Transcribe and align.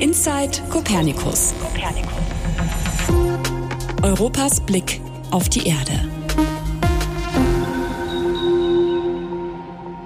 Inside 0.00 0.62
Copernicus. 0.70 1.52
Europas 4.00 4.60
Blick 4.60 5.00
auf 5.32 5.48
die 5.48 5.66
Erde. 5.66 6.08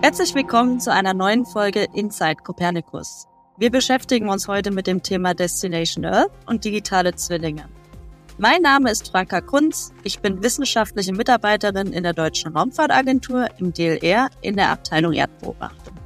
Herzlich 0.00 0.34
willkommen 0.34 0.80
zu 0.80 0.90
einer 0.90 1.12
neuen 1.12 1.44
Folge 1.44 1.88
Inside 1.92 2.36
Copernicus. 2.42 3.28
Wir 3.58 3.70
beschäftigen 3.70 4.30
uns 4.30 4.48
heute 4.48 4.70
mit 4.70 4.86
dem 4.86 5.02
Thema 5.02 5.34
Destination 5.34 6.06
Earth 6.06 6.32
und 6.46 6.64
digitale 6.64 7.14
Zwillinge. 7.14 7.68
Mein 8.38 8.62
Name 8.62 8.90
ist 8.90 9.10
Franka 9.10 9.42
Kunz. 9.42 9.92
Ich 10.04 10.20
bin 10.20 10.42
wissenschaftliche 10.42 11.12
Mitarbeiterin 11.12 11.92
in 11.92 12.02
der 12.02 12.14
Deutschen 12.14 12.56
Raumfahrtagentur 12.56 13.46
im 13.58 13.74
DLR 13.74 14.30
in 14.40 14.56
der 14.56 14.70
Abteilung 14.70 15.12
Erdbeobachtung. 15.12 16.01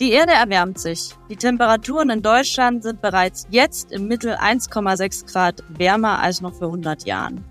Die 0.00 0.10
Erde 0.10 0.32
erwärmt 0.32 0.78
sich. 0.78 1.14
Die 1.30 1.36
Temperaturen 1.36 2.10
in 2.10 2.20
Deutschland 2.20 2.82
sind 2.82 3.00
bereits 3.00 3.46
jetzt 3.50 3.92
im 3.92 4.08
Mittel 4.08 4.34
1,6 4.34 5.32
Grad 5.32 5.62
wärmer 5.68 6.18
als 6.18 6.40
noch 6.40 6.54
vor 6.54 6.68
100 6.68 7.06
Jahren. 7.06 7.44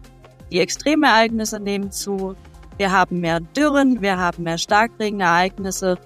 Die 0.51 0.59
Extremereignisse 0.59 1.59
nehmen 1.59 1.91
zu. 1.91 2.35
Wir 2.77 2.91
haben 2.91 3.21
mehr 3.21 3.39
Dürren, 3.39 4.01
wir 4.01 4.17
haben 4.17 4.43
mehr 4.43 4.57
Starkregenereignisse 4.57 5.97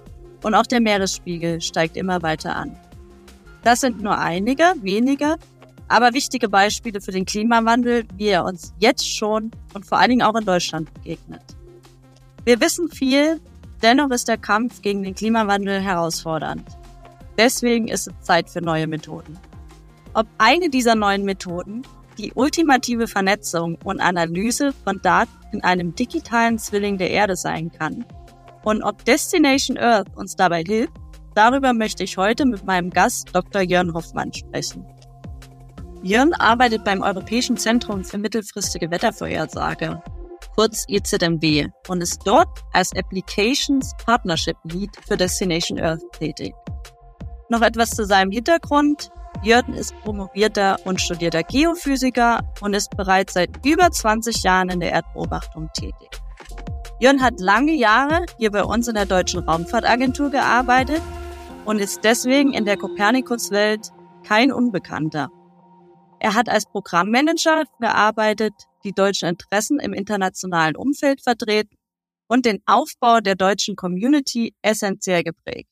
und 0.44 0.54
auch 0.54 0.66
der 0.66 0.80
Meeresspiegel 0.80 1.60
steigt 1.60 1.96
immer 1.96 2.22
weiter 2.22 2.54
an. 2.54 2.78
Das 3.64 3.80
sind 3.80 4.00
nur 4.00 4.16
einige, 4.16 4.74
wenige, 4.82 5.36
aber 5.88 6.14
wichtige 6.14 6.48
Beispiele 6.48 7.00
für 7.00 7.10
den 7.10 7.24
Klimawandel, 7.24 8.04
wie 8.16 8.28
er 8.28 8.44
uns 8.44 8.72
jetzt 8.78 9.12
schon 9.12 9.50
und 9.74 9.84
vor 9.84 9.98
allen 9.98 10.10
Dingen 10.10 10.22
auch 10.22 10.36
in 10.36 10.44
Deutschland 10.44 10.92
begegnet. 10.94 11.42
Wir 12.44 12.60
wissen 12.60 12.88
viel, 12.88 13.40
dennoch 13.82 14.10
ist 14.10 14.28
der 14.28 14.38
Kampf 14.38 14.82
gegen 14.82 15.02
den 15.02 15.14
Klimawandel 15.14 15.80
herausfordernd. 15.80 16.64
Deswegen 17.36 17.88
ist 17.88 18.08
es 18.08 18.20
Zeit 18.20 18.50
für 18.50 18.60
neue 18.60 18.86
Methoden. 18.86 19.38
Ob 20.14 20.26
eine 20.38 20.70
dieser 20.70 20.94
neuen 20.94 21.24
Methoden 21.24 21.82
die 22.18 22.32
ultimative 22.34 23.06
Vernetzung 23.06 23.78
und 23.84 24.00
Analyse 24.00 24.72
von 24.84 25.00
Daten 25.02 25.30
in 25.52 25.62
einem 25.62 25.94
digitalen 25.94 26.58
Zwilling 26.58 26.98
der 26.98 27.10
Erde 27.10 27.36
sein 27.36 27.70
kann 27.70 28.04
und 28.64 28.82
ob 28.82 29.04
Destination 29.04 29.78
Earth 29.78 30.14
uns 30.16 30.36
dabei 30.36 30.62
hilft, 30.62 30.92
darüber 31.34 31.72
möchte 31.72 32.04
ich 32.04 32.16
heute 32.16 32.44
mit 32.44 32.64
meinem 32.66 32.90
Gast 32.90 33.30
Dr. 33.32 33.62
Jörn 33.62 33.94
Hoffmann 33.94 34.32
sprechen. 34.32 34.84
Jörn 36.02 36.32
arbeitet 36.34 36.84
beim 36.84 37.02
Europäischen 37.02 37.56
Zentrum 37.56 38.04
für 38.04 38.18
mittelfristige 38.18 38.90
Wettervorhersage, 38.90 40.02
kurz 40.58 40.86
EZMW, 40.88 41.68
und 41.86 42.00
ist 42.00 42.26
dort 42.26 42.48
als 42.72 42.90
Applications 42.96 43.94
Partnership 44.04 44.56
Lead 44.64 44.90
für 45.06 45.16
Destination 45.16 45.78
Earth 45.78 46.02
tätig. 46.18 46.52
Noch 47.48 47.62
etwas 47.62 47.90
zu 47.90 48.04
seinem 48.04 48.32
Hintergrund. 48.32 49.08
Jörn 49.44 49.72
ist 49.74 49.96
promovierter 50.00 50.76
und 50.84 51.00
studierter 51.00 51.44
Geophysiker 51.44 52.40
und 52.60 52.74
ist 52.74 52.90
bereits 52.96 53.34
seit 53.34 53.64
über 53.64 53.88
20 53.88 54.42
Jahren 54.42 54.68
in 54.68 54.80
der 54.80 54.90
Erdbeobachtung 54.90 55.70
tätig. 55.74 56.08
Jörn 56.98 57.22
hat 57.22 57.38
lange 57.38 57.74
Jahre 57.74 58.26
hier 58.36 58.50
bei 58.50 58.64
uns 58.64 58.88
in 58.88 58.96
der 58.96 59.06
Deutschen 59.06 59.44
Raumfahrtagentur 59.44 60.30
gearbeitet 60.30 61.02
und 61.66 61.78
ist 61.78 62.02
deswegen 62.02 62.52
in 62.52 62.64
der 62.64 62.76
Kopernikus-Welt 62.76 63.92
kein 64.24 64.50
Unbekannter. 64.50 65.28
Er 66.18 66.34
hat 66.34 66.48
als 66.48 66.66
Programmmanager 66.66 67.62
gearbeitet, 67.78 68.54
die 68.84 68.92
deutschen 68.92 69.28
Interessen 69.28 69.80
im 69.80 69.92
internationalen 69.92 70.76
Umfeld 70.76 71.22
vertreten 71.22 71.76
und 72.28 72.46
den 72.46 72.62
Aufbau 72.66 73.20
der 73.20 73.34
deutschen 73.34 73.76
Community 73.76 74.54
essentiell 74.62 75.24
geprägt. 75.24 75.70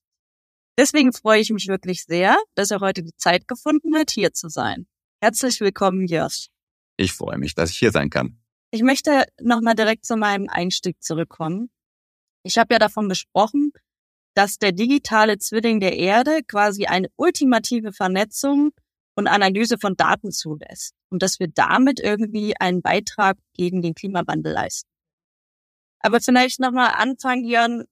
Deswegen 0.78 1.12
freue 1.12 1.40
ich 1.40 1.50
mich 1.50 1.68
wirklich 1.68 2.04
sehr, 2.04 2.36
dass 2.54 2.70
er 2.70 2.80
heute 2.80 3.02
die 3.02 3.16
Zeit 3.16 3.48
gefunden 3.48 3.96
hat, 3.96 4.10
hier 4.10 4.32
zu 4.32 4.48
sein. 4.48 4.86
Herzlich 5.22 5.60
willkommen, 5.60 6.06
Jörg. 6.06 6.48
Ich 6.98 7.12
freue 7.12 7.38
mich, 7.38 7.54
dass 7.54 7.70
ich 7.70 7.78
hier 7.78 7.92
sein 7.92 8.10
kann. 8.10 8.38
Ich 8.70 8.82
möchte 8.82 9.24
nochmal 9.40 9.74
direkt 9.74 10.04
zu 10.04 10.16
meinem 10.16 10.48
Einstieg 10.48 11.02
zurückkommen. 11.02 11.70
Ich 12.42 12.58
habe 12.58 12.74
ja 12.74 12.78
davon 12.78 13.08
gesprochen, 13.08 13.72
dass 14.34 14.58
der 14.58 14.72
digitale 14.72 15.38
Zwilling 15.38 15.80
der 15.80 15.96
Erde 15.96 16.40
quasi 16.46 16.86
eine 16.86 17.08
ultimative 17.16 17.92
Vernetzung 17.92 18.72
und 19.14 19.28
Analyse 19.28 19.78
von 19.78 19.96
Daten 19.96 20.30
zulässt 20.30 20.95
und 21.10 21.22
dass 21.22 21.40
wir 21.40 21.48
damit 21.48 22.00
irgendwie 22.00 22.56
einen 22.58 22.82
Beitrag 22.82 23.38
gegen 23.54 23.82
den 23.82 23.94
Klimawandel 23.94 24.52
leisten. 24.52 24.88
Aber 26.00 26.20
vielleicht 26.20 26.60
nochmal 26.60 26.92
anfangen, 26.96 27.44
Jörn, 27.44 27.84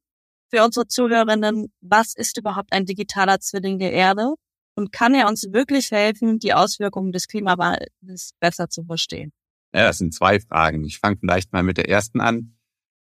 für 0.51 0.65
unsere 0.65 0.87
Zuhörerinnen, 0.87 1.73
was 1.81 2.15
ist 2.15 2.39
überhaupt 2.39 2.73
ein 2.73 2.87
digitaler 2.87 3.41
Zwilling 3.41 3.79
der 3.79 3.93
Erde 3.93 4.35
und 4.77 4.93
kann 4.93 5.15
er 5.15 5.29
uns 5.29 5.53
wirklich 5.53 5.91
helfen, 5.91 6.39
die 6.39 6.55
Auswirkungen 6.55 7.13
des 7.13 7.27
Klimawandels 7.27 8.33
besser 8.41 8.69
zu 8.69 8.85
verstehen? 8.85 9.33
Ja, 9.75 9.87
das 9.87 9.99
sind 9.99 10.15
zwei 10.15 10.39
Fragen. 10.39 10.85
Ich 10.85 10.99
fange 10.99 11.17
vielleicht 11.19 11.53
mal 11.53 11.65
mit 11.65 11.79
der 11.79 11.89
ersten 11.89 12.21
an. 12.21 12.57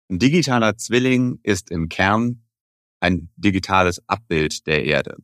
Ein 0.09 0.19
digitaler 0.19 0.77
Zwilling 0.77 1.39
ist 1.43 1.71
im 1.71 1.89
Kern 1.89 2.45
ein 3.01 3.29
digitales 3.35 4.01
Abbild 4.07 4.65
der 4.67 4.85
Erde 4.85 5.17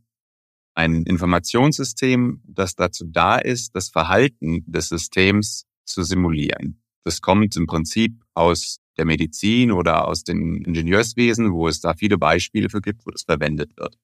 ein 0.74 1.04
Informationssystem, 1.04 2.42
das 2.46 2.76
dazu 2.76 3.06
da 3.08 3.38
ist, 3.38 3.76
das 3.76 3.90
Verhalten 3.90 4.64
des 4.66 4.90
Systems 4.90 5.66
zu 5.86 6.04
simulieren. 6.04 6.82
Das 7.04 7.22
kommt 7.22 7.56
im 7.56 7.66
Prinzip 7.66 8.24
aus 8.34 8.80
der 8.98 9.06
Medizin 9.06 9.72
oder 9.72 10.08
aus 10.08 10.24
den 10.24 10.64
Ingenieurswesen, 10.64 11.52
wo 11.52 11.68
es 11.68 11.82
da 11.82 11.94
viele 11.94 12.18
Beispiele 12.18 12.70
für 12.70 12.82
gibt, 12.82 13.06
wo 13.06 13.12
das 13.12 13.24
verwendet 13.24 13.76
wird. 13.78 13.98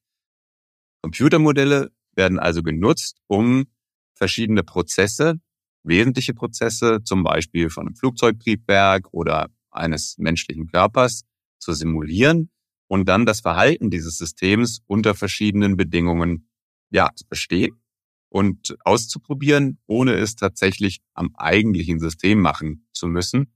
Computermodelle 1.02 1.92
werden 2.16 2.38
also 2.38 2.62
genutzt, 2.62 3.18
um 3.28 3.66
verschiedene 4.14 4.64
Prozesse, 4.64 5.40
wesentliche 5.84 6.34
Prozesse, 6.34 7.02
zum 7.04 7.22
Beispiel 7.22 7.70
von 7.70 7.86
einem 7.86 7.94
Flugzeugtriebwerk 7.94 9.08
oder 9.12 9.48
eines 9.70 10.18
menschlichen 10.18 10.66
Körpers, 10.66 11.24
zu 11.58 11.72
simulieren 11.72 12.50
und 12.88 13.08
dann 13.08 13.26
das 13.26 13.40
Verhalten 13.40 13.90
dieses 13.90 14.18
Systems 14.18 14.80
unter 14.86 15.14
verschiedenen 15.14 15.76
Bedingungen 15.76 16.48
ja, 16.90 17.10
zu 17.14 17.26
verstehen 17.26 17.80
und 18.28 18.76
auszuprobieren, 18.84 19.78
ohne 19.86 20.14
es 20.14 20.36
tatsächlich 20.36 21.00
am 21.14 21.34
eigentlichen 21.36 21.98
System 21.98 22.40
machen 22.40 22.86
zu 22.92 23.06
müssen. 23.06 23.54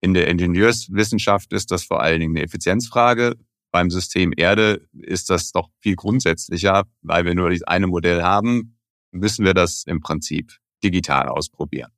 In 0.00 0.14
der 0.14 0.28
Ingenieurswissenschaft 0.28 1.52
ist 1.52 1.70
das 1.70 1.84
vor 1.84 2.02
allen 2.02 2.20
Dingen 2.20 2.36
eine 2.36 2.44
Effizienzfrage. 2.44 3.36
Beim 3.70 3.90
System 3.90 4.32
Erde 4.36 4.86
ist 4.92 5.30
das 5.30 5.50
doch 5.52 5.68
viel 5.80 5.96
grundsätzlicher, 5.96 6.84
weil 7.02 7.24
wir 7.24 7.34
nur 7.34 7.50
dieses 7.50 7.66
eine 7.66 7.86
Modell 7.86 8.22
haben, 8.22 8.78
müssen 9.10 9.44
wir 9.44 9.54
das 9.54 9.84
im 9.86 10.00
Prinzip 10.00 10.52
digital 10.82 11.28
ausprobieren. 11.28 11.90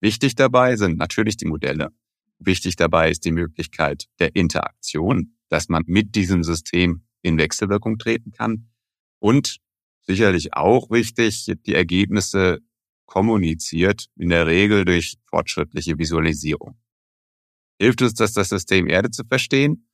Wichtig 0.00 0.34
dabei 0.34 0.76
sind 0.76 0.98
natürlich 0.98 1.36
die 1.36 1.46
Modelle. 1.46 1.90
Wichtig 2.38 2.76
dabei 2.76 3.10
ist 3.10 3.24
die 3.24 3.32
Möglichkeit 3.32 4.06
der 4.18 4.34
Interaktion, 4.34 5.36
dass 5.48 5.68
man 5.68 5.82
mit 5.86 6.14
diesem 6.14 6.42
System 6.42 7.02
in 7.22 7.36
Wechselwirkung 7.36 7.98
treten 7.98 8.32
kann. 8.32 8.69
Und 9.20 9.58
sicherlich 10.02 10.54
auch 10.54 10.90
wichtig, 10.90 11.52
die 11.66 11.74
Ergebnisse 11.74 12.58
kommuniziert, 13.06 14.06
in 14.16 14.30
der 14.30 14.46
Regel 14.46 14.84
durch 14.84 15.16
fortschrittliche 15.26 15.98
Visualisierung. 15.98 16.76
Hilft 17.78 18.02
uns 18.02 18.14
das, 18.14 18.32
das 18.32 18.48
System 18.48 18.88
Erde 18.88 19.10
zu 19.10 19.24
verstehen? 19.24 19.88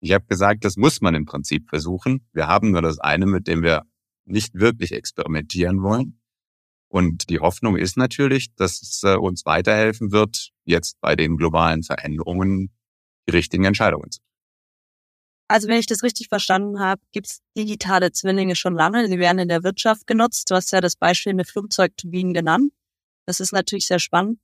Ich 0.00 0.12
habe 0.12 0.26
gesagt, 0.26 0.64
das 0.64 0.76
muss 0.76 1.00
man 1.00 1.14
im 1.14 1.24
Prinzip 1.24 1.68
versuchen. 1.68 2.26
Wir 2.32 2.46
haben 2.46 2.70
nur 2.70 2.82
das 2.82 2.98
eine, 2.98 3.26
mit 3.26 3.48
dem 3.48 3.62
wir 3.62 3.82
nicht 4.24 4.54
wirklich 4.54 4.92
experimentieren 4.92 5.82
wollen. 5.82 6.20
Und 6.88 7.28
die 7.28 7.40
Hoffnung 7.40 7.76
ist 7.76 7.96
natürlich, 7.96 8.54
dass 8.54 8.80
es 8.80 9.02
äh, 9.02 9.16
uns 9.16 9.44
weiterhelfen 9.44 10.10
wird, 10.10 10.50
jetzt 10.64 11.00
bei 11.00 11.16
den 11.16 11.36
globalen 11.36 11.82
Veränderungen 11.82 12.70
die 13.28 13.32
richtigen 13.32 13.64
Entscheidungen 13.64 14.10
zu 14.10 14.20
treffen. 14.20 14.27
Also 15.48 15.66
wenn 15.68 15.78
ich 15.78 15.86
das 15.86 16.02
richtig 16.02 16.28
verstanden 16.28 16.78
habe, 16.78 17.00
gibt 17.10 17.26
es 17.26 17.40
digitale 17.56 18.12
Zwillinge 18.12 18.54
schon 18.54 18.74
lange. 18.74 19.08
Sie 19.08 19.18
werden 19.18 19.38
in 19.38 19.48
der 19.48 19.64
Wirtschaft 19.64 20.06
genutzt. 20.06 20.50
Du 20.50 20.54
hast 20.54 20.70
ja 20.72 20.82
das 20.82 20.94
Beispiel 20.94 21.32
mit 21.32 21.48
Flugzeugturbinen 21.48 22.34
genannt. 22.34 22.72
Das 23.26 23.40
ist 23.40 23.52
natürlich 23.52 23.86
sehr 23.86 23.98
spannend. 23.98 24.38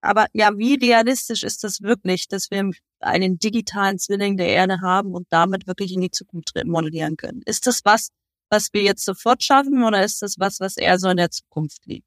Aber 0.00 0.26
ja, 0.32 0.56
wie 0.56 0.74
realistisch 0.74 1.42
ist 1.42 1.64
das 1.64 1.80
wirklich, 1.80 2.28
dass 2.28 2.50
wir 2.50 2.70
einen 3.00 3.38
digitalen 3.38 3.98
Zwilling 3.98 4.36
der 4.36 4.48
Erde 4.48 4.80
haben 4.80 5.14
und 5.14 5.26
damit 5.30 5.66
wirklich 5.66 5.92
in 5.92 6.00
die 6.00 6.10
Zukunft 6.10 6.52
modellieren 6.64 7.16
können? 7.16 7.42
Ist 7.46 7.66
das 7.66 7.84
was, 7.84 8.10
was 8.50 8.72
wir 8.72 8.82
jetzt 8.82 9.04
sofort 9.04 9.42
schaffen 9.42 9.84
oder 9.84 10.04
ist 10.04 10.22
das 10.22 10.38
was, 10.38 10.60
was 10.60 10.76
eher 10.76 10.98
so 10.98 11.08
in 11.08 11.16
der 11.16 11.30
Zukunft 11.30 11.86
liegt? 11.86 12.06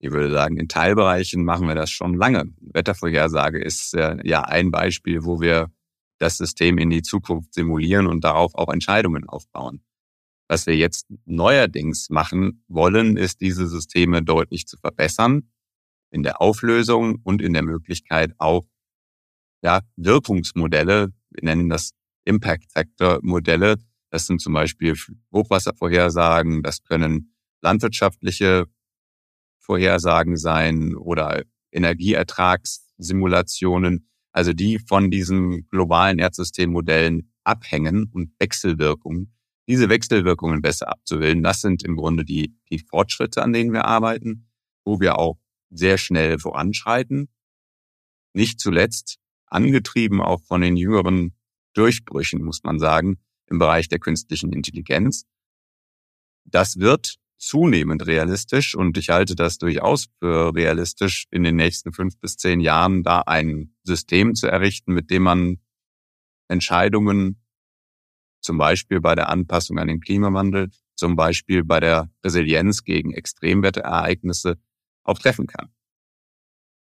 Ich 0.00 0.12
würde 0.12 0.30
sagen, 0.32 0.56
in 0.56 0.68
Teilbereichen 0.68 1.44
machen 1.44 1.66
wir 1.66 1.74
das 1.74 1.90
schon 1.90 2.14
lange. 2.14 2.52
Wettervorhersage 2.60 3.60
ist 3.60 3.94
äh, 3.94 4.16
ja 4.22 4.42
ein 4.42 4.70
Beispiel, 4.70 5.24
wo 5.24 5.40
wir 5.40 5.70
das 6.18 6.36
System 6.36 6.78
in 6.78 6.90
die 6.90 7.02
Zukunft 7.02 7.54
simulieren 7.54 8.06
und 8.06 8.24
darauf 8.24 8.54
auch 8.54 8.72
Entscheidungen 8.72 9.28
aufbauen. 9.28 9.82
Was 10.48 10.66
wir 10.66 10.76
jetzt 10.76 11.06
neuerdings 11.26 12.08
machen 12.10 12.64
wollen, 12.68 13.16
ist 13.16 13.40
diese 13.40 13.68
Systeme 13.68 14.22
deutlich 14.22 14.66
zu 14.66 14.76
verbessern 14.78 15.50
in 16.10 16.22
der 16.22 16.40
Auflösung 16.40 17.20
und 17.22 17.42
in 17.42 17.52
der 17.52 17.62
Möglichkeit 17.62 18.32
auch 18.38 18.64
ja, 19.62 19.82
Wirkungsmodelle, 19.96 21.12
wir 21.30 21.42
nennen 21.42 21.68
das 21.68 21.90
Impact 22.24 22.72
Factor 22.72 23.18
Modelle, 23.22 23.76
Das 24.10 24.26
sind 24.26 24.40
zum 24.40 24.54
Beispiel 24.54 24.96
Hochwasservorhersagen, 25.32 26.62
das 26.62 26.82
können 26.82 27.34
landwirtschaftliche 27.60 28.64
Vorhersagen 29.58 30.38
sein 30.38 30.94
oder 30.94 31.42
Energieertragssimulationen, 31.72 34.08
also 34.38 34.52
die 34.52 34.78
von 34.78 35.10
diesen 35.10 35.68
globalen 35.68 36.20
Erdsystemmodellen 36.20 37.32
abhängen 37.42 38.08
und 38.12 38.30
Wechselwirkungen, 38.38 39.34
diese 39.66 39.88
Wechselwirkungen 39.88 40.62
besser 40.62 40.88
abzubilden. 40.88 41.42
Das 41.42 41.60
sind 41.60 41.82
im 41.82 41.96
Grunde 41.96 42.24
die, 42.24 42.54
die 42.70 42.78
Fortschritte, 42.78 43.42
an 43.42 43.52
denen 43.52 43.72
wir 43.72 43.86
arbeiten, 43.86 44.48
wo 44.84 45.00
wir 45.00 45.18
auch 45.18 45.40
sehr 45.70 45.98
schnell 45.98 46.38
voranschreiten. 46.38 47.28
Nicht 48.32 48.60
zuletzt 48.60 49.18
angetrieben 49.46 50.22
auch 50.22 50.40
von 50.44 50.60
den 50.60 50.76
jüngeren 50.76 51.34
Durchbrüchen, 51.72 52.40
muss 52.44 52.62
man 52.62 52.78
sagen, 52.78 53.18
im 53.46 53.58
Bereich 53.58 53.88
der 53.88 53.98
künstlichen 53.98 54.52
Intelligenz. 54.52 55.24
Das 56.44 56.78
wird 56.78 57.16
zunehmend 57.38 58.06
realistisch 58.06 58.74
und 58.74 58.98
ich 58.98 59.08
halte 59.08 59.34
das 59.34 59.58
durchaus 59.58 60.08
für 60.18 60.54
realistisch, 60.54 61.26
in 61.30 61.44
den 61.44 61.56
nächsten 61.56 61.92
fünf 61.92 62.18
bis 62.18 62.36
zehn 62.36 62.60
Jahren 62.60 63.02
da 63.02 63.20
ein 63.20 63.74
System 63.84 64.34
zu 64.34 64.48
errichten, 64.48 64.92
mit 64.92 65.10
dem 65.10 65.22
man 65.22 65.58
Entscheidungen 66.48 67.40
zum 68.40 68.58
Beispiel 68.58 69.00
bei 69.00 69.14
der 69.14 69.28
Anpassung 69.28 69.78
an 69.78 69.88
den 69.88 70.00
Klimawandel, 70.00 70.70
zum 70.96 71.16
Beispiel 71.16 71.64
bei 71.64 71.80
der 71.80 72.10
Resilienz 72.24 72.84
gegen 72.84 73.12
Extremwetterereignisse 73.12 74.56
auch 75.04 75.18
treffen 75.18 75.46
kann. 75.46 75.72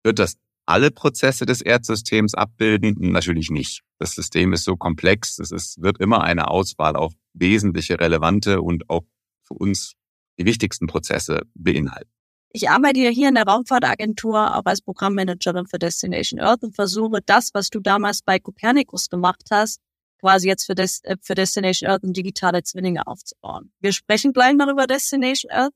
Wird 0.03 0.19
das 0.19 0.37
alle 0.67 0.91
Prozesse 0.91 1.47
des 1.47 1.61
Erdsystems 1.61 2.35
abbilden? 2.35 2.95
Natürlich 2.99 3.51
nicht. 3.51 3.83
Das 3.99 4.15
System 4.15 4.53
ist 4.53 4.65
so 4.65 4.77
komplex, 4.77 5.39
es 5.39 5.51
ist, 5.51 5.83
wird 5.83 6.01
immer 6.01 6.23
eine 6.23 6.49
Auswahl 6.49 6.97
auf 6.97 7.13
wesentliche, 7.35 8.01
relevante 8.01 8.63
und 8.63 8.89
auch 8.89 9.05
für 9.43 9.55
uns 9.55 9.95
die 10.41 10.47
wichtigsten 10.47 10.87
Prozesse 10.87 11.43
beinhalten. 11.55 12.11
Ich 12.53 12.69
arbeite 12.69 12.99
ja 12.99 13.11
hier 13.11 13.29
in 13.29 13.37
der 13.37 13.45
Raumfahrtagentur 13.45 14.57
auch 14.57 14.65
als 14.65 14.81
Programmmanagerin 14.81 15.67
für 15.67 15.79
Destination 15.79 16.41
Earth 16.41 16.65
und 16.65 16.75
versuche 16.75 17.21
das, 17.25 17.51
was 17.55 17.71
du 17.71 17.79
damals 17.79 18.23
bei 18.23 18.41
Copernicus 18.41 19.09
gemacht 19.09 19.45
hast, 19.53 19.81
quasi 20.19 20.49
jetzt 20.49 20.67
für, 20.67 20.75
Des 20.75 21.05
äh, 21.05 21.17
für 21.23 21.35
Destination 21.35 21.89
Earth 21.89 22.03
und 22.03 22.17
digitale 22.17 22.63
Zwillinge 22.65 23.07
aufzubauen. 23.07 23.71
Wir 23.81 23.93
sprechen 23.93 24.33
gleich 24.33 24.55
noch 24.55 24.69
über 24.69 24.89
Destination 24.89 25.53
Earth. 25.53 25.73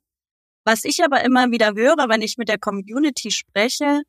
Was 0.65 0.85
ich 0.85 1.05
aber 1.05 1.23
immer 1.23 1.51
wieder 1.53 1.75
höre, 1.75 2.09
wenn 2.09 2.23
ich 2.23 2.39
mit 2.39 2.49
der 2.49 2.59
Community 2.59 3.31
spreche, 3.31 4.03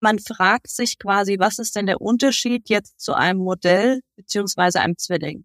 man 0.00 0.18
fragt 0.18 0.68
sich 0.68 0.98
quasi, 0.98 1.38
was 1.38 1.58
ist 1.58 1.74
denn 1.74 1.86
der 1.86 2.00
Unterschied 2.00 2.68
jetzt 2.68 3.00
zu 3.00 3.14
einem 3.14 3.40
Modell 3.40 4.00
beziehungsweise 4.16 4.80
einem 4.80 4.98
Zwilling? 4.98 5.44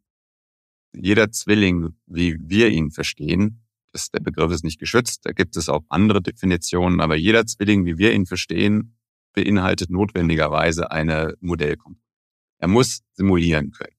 Jeder 0.93 1.31
Zwilling, 1.31 1.95
wie 2.05 2.37
wir 2.39 2.69
ihn 2.69 2.91
verstehen, 2.91 3.66
das, 3.91 4.11
der 4.11 4.19
Begriff 4.19 4.51
ist 4.51 4.63
nicht 4.63 4.79
geschützt, 4.79 5.21
da 5.23 5.31
gibt 5.31 5.55
es 5.57 5.69
auch 5.69 5.83
andere 5.89 6.21
Definitionen, 6.21 7.01
aber 7.01 7.15
jeder 7.15 7.45
Zwilling, 7.45 7.85
wie 7.85 7.97
wir 7.97 8.13
ihn 8.13 8.25
verstehen, 8.25 8.97
beinhaltet 9.33 9.89
notwendigerweise 9.89 10.91
eine 10.91 11.35
Modellkomponente. 11.41 12.03
Er 12.59 12.67
muss 12.67 13.01
simulieren 13.13 13.71
können. 13.71 13.95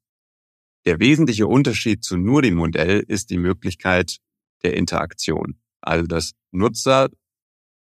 Der 0.85 1.01
wesentliche 1.01 1.47
Unterschied 1.47 2.03
zu 2.03 2.17
nur 2.17 2.43
dem 2.43 2.55
Modell 2.55 3.05
ist 3.07 3.31
die 3.31 3.39
Möglichkeit 3.39 4.19
der 4.63 4.77
Interaktion. 4.77 5.61
Also 5.81 6.07
dass 6.07 6.33
Nutzer 6.51 7.11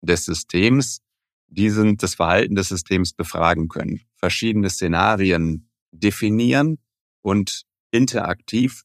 des 0.02 0.24
Systems 0.24 1.00
diesen, 1.48 1.96
das 1.96 2.14
Verhalten 2.14 2.54
des 2.54 2.68
Systems 2.68 3.12
befragen 3.12 3.68
können, 3.68 4.00
verschiedene 4.14 4.70
Szenarien 4.70 5.68
definieren 5.90 6.78
und 7.22 7.64
interaktiv, 7.90 8.84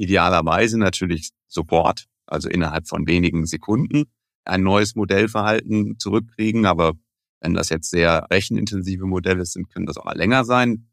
idealerweise 0.00 0.78
natürlich 0.78 1.30
sofort, 1.46 2.06
also 2.26 2.48
innerhalb 2.48 2.88
von 2.88 3.06
wenigen 3.06 3.44
Sekunden, 3.44 4.04
ein 4.44 4.62
neues 4.62 4.94
Modellverhalten 4.94 5.98
zurückkriegen. 5.98 6.64
Aber 6.64 6.94
wenn 7.40 7.54
das 7.54 7.68
jetzt 7.68 7.90
sehr 7.90 8.26
rechenintensive 8.30 9.06
Modelle 9.06 9.44
sind, 9.44 9.68
können 9.68 9.86
das 9.86 9.98
auch 9.98 10.12
länger 10.14 10.44
sein. 10.44 10.88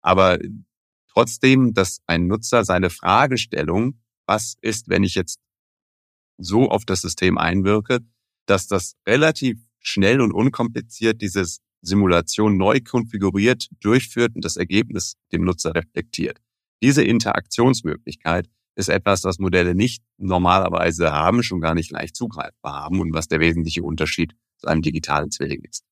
Aber 0.00 0.38
trotzdem, 1.12 1.74
dass 1.74 1.98
ein 2.06 2.28
Nutzer 2.28 2.64
seine 2.64 2.90
Fragestellung, 2.90 4.00
was 4.26 4.54
ist, 4.60 4.88
wenn 4.88 5.02
ich 5.02 5.16
jetzt 5.16 5.40
so 6.38 6.70
auf 6.70 6.84
das 6.84 7.00
System 7.00 7.38
einwirke, 7.38 7.98
dass 8.46 8.68
das 8.68 8.94
relativ 9.06 9.58
schnell 9.80 10.20
und 10.20 10.32
unkompliziert 10.32 11.20
dieses 11.20 11.60
Simulation 11.80 12.56
neu 12.56 12.80
konfiguriert, 12.80 13.68
durchführt 13.80 14.36
und 14.36 14.44
das 14.44 14.56
Ergebnis 14.56 15.16
dem 15.32 15.44
Nutzer 15.44 15.74
reflektiert. 15.74 16.40
Diese 16.82 17.04
Interaktionsmöglichkeit 17.04 18.48
ist 18.74 18.88
etwas, 18.88 19.22
was 19.24 19.38
Modelle 19.38 19.74
nicht 19.74 20.02
normalerweise 20.16 21.12
haben, 21.12 21.42
schon 21.42 21.60
gar 21.60 21.74
nicht 21.74 21.90
leicht 21.90 22.16
zugreifbar 22.16 22.82
haben 22.84 23.00
und 23.00 23.12
was 23.12 23.28
der 23.28 23.40
wesentliche 23.40 23.82
Unterschied 23.82 24.34
zu 24.58 24.66
einem 24.66 24.82
digitalen 24.82 25.30
Zwilling 25.30 25.62
ist. 25.62 25.84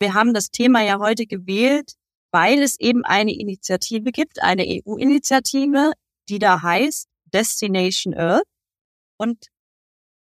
Wir 0.00 0.14
haben 0.14 0.34
das 0.34 0.50
Thema 0.50 0.82
ja 0.82 0.98
heute 0.98 1.26
gewählt, 1.26 1.92
weil 2.32 2.60
es 2.62 2.78
eben 2.80 3.04
eine 3.04 3.34
Initiative 3.34 4.10
gibt, 4.10 4.42
eine 4.42 4.64
EU-Initiative, 4.64 5.92
die 6.28 6.38
da 6.38 6.62
heißt 6.62 7.08
Destination 7.32 8.14
Earth. 8.14 8.46
Und 9.18 9.46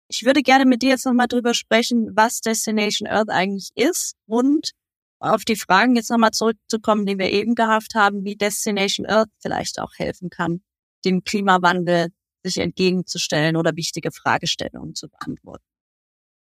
ich 0.09 0.25
würde 0.25 0.43
gerne 0.43 0.65
mit 0.65 0.83
dir 0.83 0.91
jetzt 0.91 1.07
nochmal 1.07 1.29
drüber 1.29 1.55
sprechen, 1.55 2.11
was 2.15 2.41
Destination 2.41 3.09
Earth 3.09 3.29
eigentlich 3.29 3.71
ist 3.75 4.15
und 4.27 4.73
auf 5.23 5.45
die 5.45 5.57
Fragen 5.57 5.97
jetzt 5.97 6.11
nochmal 6.11 6.33
zurückzukommen, 6.33 7.07
die 7.07 7.19
wir 7.19 7.31
eben 7.31 7.55
gehabt 7.55 7.95
haben, 7.95 8.25
wie 8.25 8.37
Destination 8.37 9.07
Earth 9.07 9.31
vielleicht 9.41 9.79
auch 9.79 9.93
helfen 9.97 10.31
kann, 10.31 10.63
dem 11.05 11.23
Klimawandel 11.25 12.09
sich 12.45 12.59
entgegenzustellen 12.59 13.57
oder 13.57 13.77
wichtige 13.77 14.11
Fragestellungen 14.11 14.95
zu 14.95 15.09
beantworten. 15.09 15.65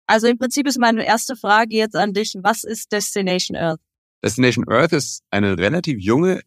Also 0.07 0.27
im 0.27 0.37
Prinzip 0.37 0.67
ist 0.67 0.79
meine 0.79 1.05
erste 1.05 1.35
Frage 1.35 1.75
jetzt 1.75 1.95
an 1.95 2.13
dich, 2.13 2.35
was 2.41 2.63
ist 2.63 2.91
Destination 2.91 3.55
Earth? 3.55 3.79
Destination 4.23 4.67
Earth 4.67 4.93
ist 4.93 5.23
eine 5.29 5.57
relativ 5.57 5.99
junge 5.99 6.41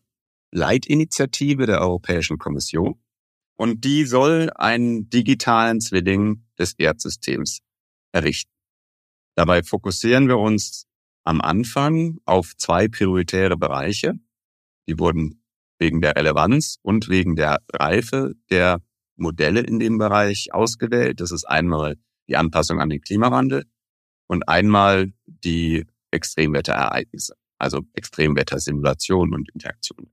Leitinitiative 0.50 1.66
der 1.66 1.80
Europäischen 1.80 2.38
Kommission 2.38 3.00
und 3.56 3.84
die 3.84 4.04
soll 4.04 4.50
einen 4.56 5.08
digitalen 5.08 5.80
Zwilling 5.80 6.44
des 6.58 6.74
Erdsystems 6.78 7.60
errichten. 8.12 8.50
Dabei 9.36 9.62
fokussieren 9.62 10.28
wir 10.28 10.38
uns 10.38 10.86
am 11.24 11.40
Anfang 11.40 12.18
auf 12.24 12.56
zwei 12.56 12.88
prioritäre 12.88 13.56
Bereiche. 13.56 14.14
Die 14.86 14.98
wurden 14.98 15.42
wegen 15.78 16.00
der 16.00 16.16
Relevanz 16.16 16.78
und 16.82 17.08
wegen 17.08 17.34
der 17.36 17.58
Reife 17.72 18.34
der 18.50 18.80
Modelle 19.16 19.60
in 19.60 19.78
dem 19.78 19.98
Bereich 19.98 20.52
ausgewählt. 20.52 21.20
Das 21.20 21.32
ist 21.32 21.44
einmal 21.44 21.96
die 22.28 22.36
Anpassung 22.36 22.80
an 22.80 22.90
den 22.90 23.00
Klimawandel 23.00 23.64
und 24.26 24.48
einmal 24.48 25.12
die 25.26 25.84
Extremwetterereignisse, 26.10 27.34
also 27.58 27.82
Extremwettersimulation 27.94 29.34
und 29.34 29.50
Interaktion. 29.52 30.10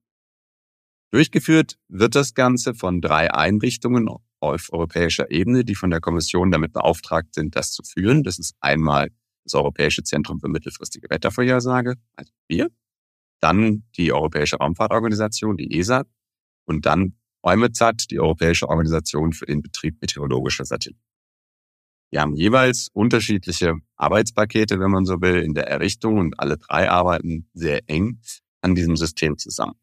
Durchgeführt 1.12 1.77
wird 1.89 2.15
das 2.15 2.33
Ganze 2.33 2.74
von 2.74 3.01
drei 3.01 3.33
Einrichtungen 3.33 4.07
auf 4.39 4.69
europäischer 4.71 5.29
Ebene, 5.29 5.65
die 5.65 5.75
von 5.75 5.89
der 5.89 6.00
Kommission 6.00 6.51
damit 6.51 6.74
beauftragt 6.74 7.35
sind, 7.35 7.55
das 7.55 7.71
zu 7.71 7.83
führen. 7.83 8.24
Das 8.24 8.39
ist 8.39 8.55
einmal 8.62 9.09
das 9.43 9.53
Europäische 9.55 10.03
Zentrum 10.03 10.39
für 10.39 10.48
mittelfristige 10.48 11.10
Wettervorhersage, 11.10 11.95
also 12.15 12.31
wir, 12.48 12.69
dann 13.39 13.83
die 13.98 14.13
Europäische 14.13 14.57
Raumfahrtorganisation, 14.57 15.57
die 15.57 15.79
ESA, 15.79 16.03
und 16.65 16.86
dann 16.86 17.15
EUMETSAT, 17.43 18.12
die 18.12 18.19
Europäische 18.19 18.69
Organisation 18.69 19.33
für 19.33 19.45
den 19.45 19.62
Betrieb 19.62 20.00
meteorologischer 20.01 20.65
Satelliten. 20.65 21.01
Wir 22.12 22.21
haben 22.21 22.36
jeweils 22.36 22.89
unterschiedliche 22.93 23.75
Arbeitspakete, 23.95 24.79
wenn 24.79 24.91
man 24.91 25.05
so 25.05 25.21
will, 25.21 25.41
in 25.41 25.53
der 25.53 25.67
Errichtung 25.67 26.17
und 26.17 26.39
alle 26.39 26.57
drei 26.57 26.89
arbeiten 26.89 27.50
sehr 27.53 27.81
eng 27.88 28.19
an 28.62 28.75
diesem 28.75 28.98
System 28.98 29.38
zusammen. 29.38 29.75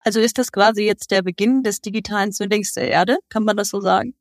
Also 0.00 0.20
ist 0.20 0.38
das 0.38 0.52
quasi 0.52 0.82
jetzt 0.82 1.10
der 1.10 1.22
Beginn 1.22 1.62
des 1.62 1.80
digitalen 1.80 2.32
Zwillings 2.32 2.74
der 2.74 2.88
Erde? 2.88 3.18
Kann 3.28 3.44
man 3.44 3.56
das 3.56 3.70
so 3.70 3.80
sagen? 3.80 4.14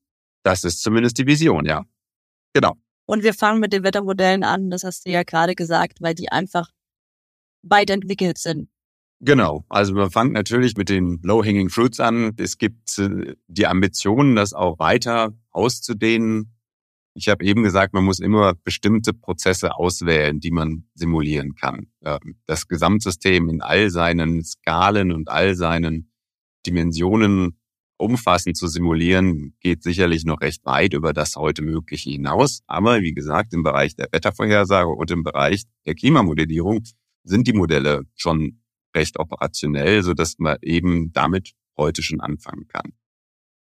Das 0.43 0.63
ist 0.63 0.81
zumindest 0.81 1.17
die 1.17 1.27
Vision, 1.27 1.65
ja. 1.65 1.85
Genau. 2.53 2.75
Und 3.07 3.23
wir 3.23 3.33
fangen 3.33 3.61
mit 3.61 3.73
den 3.73 3.83
Wettermodellen 3.83 4.43
an, 4.43 4.69
das 4.69 4.83
hast 4.83 5.05
du 5.07 5.11
ja 5.11 5.23
gerade 5.23 5.55
gesagt, 5.55 6.01
weil 6.01 6.13
die 6.13 6.29
einfach 6.29 6.69
weit 7.63 7.89
entwickelt 7.89 8.37
sind. 8.37 8.69
Genau, 9.21 9.65
also 9.69 9.93
man 9.93 10.11
fängt 10.11 10.33
natürlich 10.33 10.75
mit 10.75 10.89
den 10.89 11.19
Low-Hanging 11.23 11.69
Fruits 11.69 11.99
an. 11.99 12.33
Es 12.37 12.57
gibt 12.57 12.99
äh, 12.99 13.35
die 13.47 13.65
Ambitionen, 13.65 14.35
das 14.35 14.53
auch 14.53 14.77
weiter 14.77 15.33
auszudehnen. 15.49 16.53
Ich 17.15 17.29
habe 17.29 17.43
eben 17.43 17.63
gesagt, 17.63 17.93
man 17.93 18.03
muss 18.03 18.19
immer 18.19 18.53
bestimmte 18.53 19.13
Prozesse 19.13 19.75
auswählen, 19.75 20.39
die 20.39 20.51
man 20.51 20.83
simulieren 20.93 21.55
kann. 21.55 21.87
Das 22.45 22.67
Gesamtsystem 22.67 23.49
in 23.49 23.63
all 23.63 23.89
seinen 23.89 24.43
Skalen 24.43 25.11
und 25.11 25.27
all 25.27 25.55
seinen 25.55 26.11
Dimensionen 26.67 27.57
umfassend 27.97 28.57
zu 28.57 28.67
simulieren, 28.67 29.55
geht 29.59 29.83
sicherlich 29.83 30.23
noch 30.25 30.41
recht 30.41 30.65
weit 30.65 30.93
über 30.93 31.13
das 31.13 31.35
heute 31.35 31.61
Mögliche 31.61 32.09
hinaus. 32.09 32.61
Aber 32.67 33.01
wie 33.01 33.13
gesagt, 33.13 33.53
im 33.53 33.63
Bereich 33.63 33.95
der 33.95 34.07
Wettervorhersage 34.11 34.89
und 34.89 35.11
im 35.11 35.23
Bereich 35.23 35.63
der 35.85 35.95
Klimamodellierung 35.95 36.83
sind 37.23 37.47
die 37.47 37.53
Modelle 37.53 38.03
schon 38.15 38.61
recht 38.95 39.19
operationell, 39.19 40.03
so 40.03 40.13
dass 40.13 40.35
man 40.37 40.57
eben 40.61 41.11
damit 41.11 41.53
heute 41.77 42.01
schon 42.01 42.21
anfangen 42.21 42.67
kann. 42.67 42.93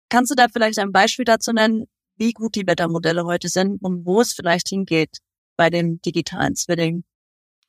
Kannst 0.09 0.31
du 0.31 0.35
da 0.35 0.47
vielleicht 0.51 0.79
ein 0.79 0.91
Beispiel 0.91 1.25
dazu 1.25 1.51
nennen, 1.51 1.85
wie 2.17 2.31
gut 2.31 2.55
die 2.55 2.65
Wettermodelle 2.65 3.25
heute 3.25 3.49
sind 3.49 3.81
und 3.81 4.05
wo 4.05 4.21
es 4.21 4.33
vielleicht 4.33 4.69
hingeht 4.69 5.17
bei 5.55 5.69
den 5.69 6.01
digitalen 6.01 6.55
Zwillingen? 6.55 7.03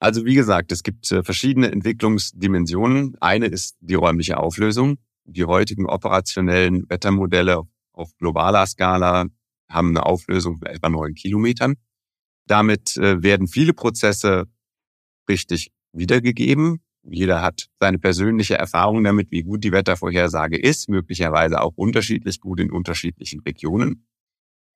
Also 0.00 0.24
wie 0.24 0.34
gesagt, 0.34 0.70
es 0.70 0.82
gibt 0.82 1.10
äh, 1.10 1.24
verschiedene 1.24 1.72
Entwicklungsdimensionen. 1.72 3.16
Eine 3.20 3.46
ist 3.46 3.76
die 3.80 3.94
räumliche 3.94 4.38
Auflösung. 4.38 4.98
Die 5.30 5.44
heutigen 5.44 5.84
operationellen 5.86 6.88
Wettermodelle 6.88 7.62
auf 7.92 8.16
globaler 8.16 8.66
Skala 8.66 9.26
haben 9.68 9.88
eine 9.90 10.06
Auflösung 10.06 10.56
von 10.56 10.68
etwa 10.68 10.88
neun 10.88 11.14
Kilometern. 11.14 11.74
Damit 12.46 12.96
äh, 12.96 13.22
werden 13.22 13.46
viele 13.46 13.74
Prozesse 13.74 14.46
richtig 15.28 15.70
wiedergegeben. 15.92 16.80
Jeder 17.02 17.42
hat 17.42 17.68
seine 17.78 17.98
persönliche 17.98 18.56
Erfahrung 18.56 19.04
damit, 19.04 19.30
wie 19.30 19.42
gut 19.42 19.64
die 19.64 19.72
Wettervorhersage 19.72 20.58
ist, 20.58 20.88
möglicherweise 20.88 21.60
auch 21.60 21.74
unterschiedlich 21.76 22.40
gut 22.40 22.60
in 22.60 22.72
unterschiedlichen 22.72 23.40
Regionen. 23.40 24.06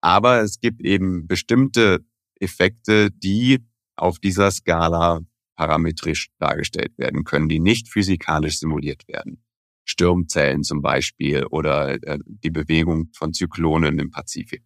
Aber 0.02 0.42
es 0.42 0.60
gibt 0.60 0.82
eben 0.82 1.26
bestimmte 1.26 2.04
Effekte, 2.38 3.10
die 3.10 3.64
auf 3.96 4.18
dieser 4.18 4.50
Skala 4.50 5.20
parametrisch 5.56 6.28
dargestellt 6.38 6.98
werden 6.98 7.24
können, 7.24 7.48
die 7.48 7.60
nicht 7.60 7.88
physikalisch 7.88 8.58
simuliert 8.58 9.08
werden. 9.08 9.42
Sturmzellen 9.84 10.62
zum 10.62 10.82
Beispiel 10.82 11.44
oder 11.46 12.02
äh, 12.02 12.18
die 12.26 12.50
Bewegung 12.50 13.10
von 13.14 13.32
Zyklonen 13.32 13.98
im 13.98 14.10
Pazifik. 14.10 14.62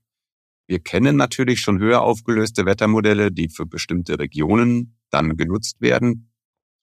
Wir 0.68 0.80
kennen 0.80 1.16
natürlich 1.16 1.60
schon 1.60 1.78
höher 1.78 2.02
aufgelöste 2.02 2.66
Wettermodelle, 2.66 3.30
die 3.30 3.48
für 3.48 3.66
bestimmte 3.66 4.18
Regionen 4.18 4.98
dann 5.10 5.36
genutzt 5.36 5.80
werden. 5.80 6.32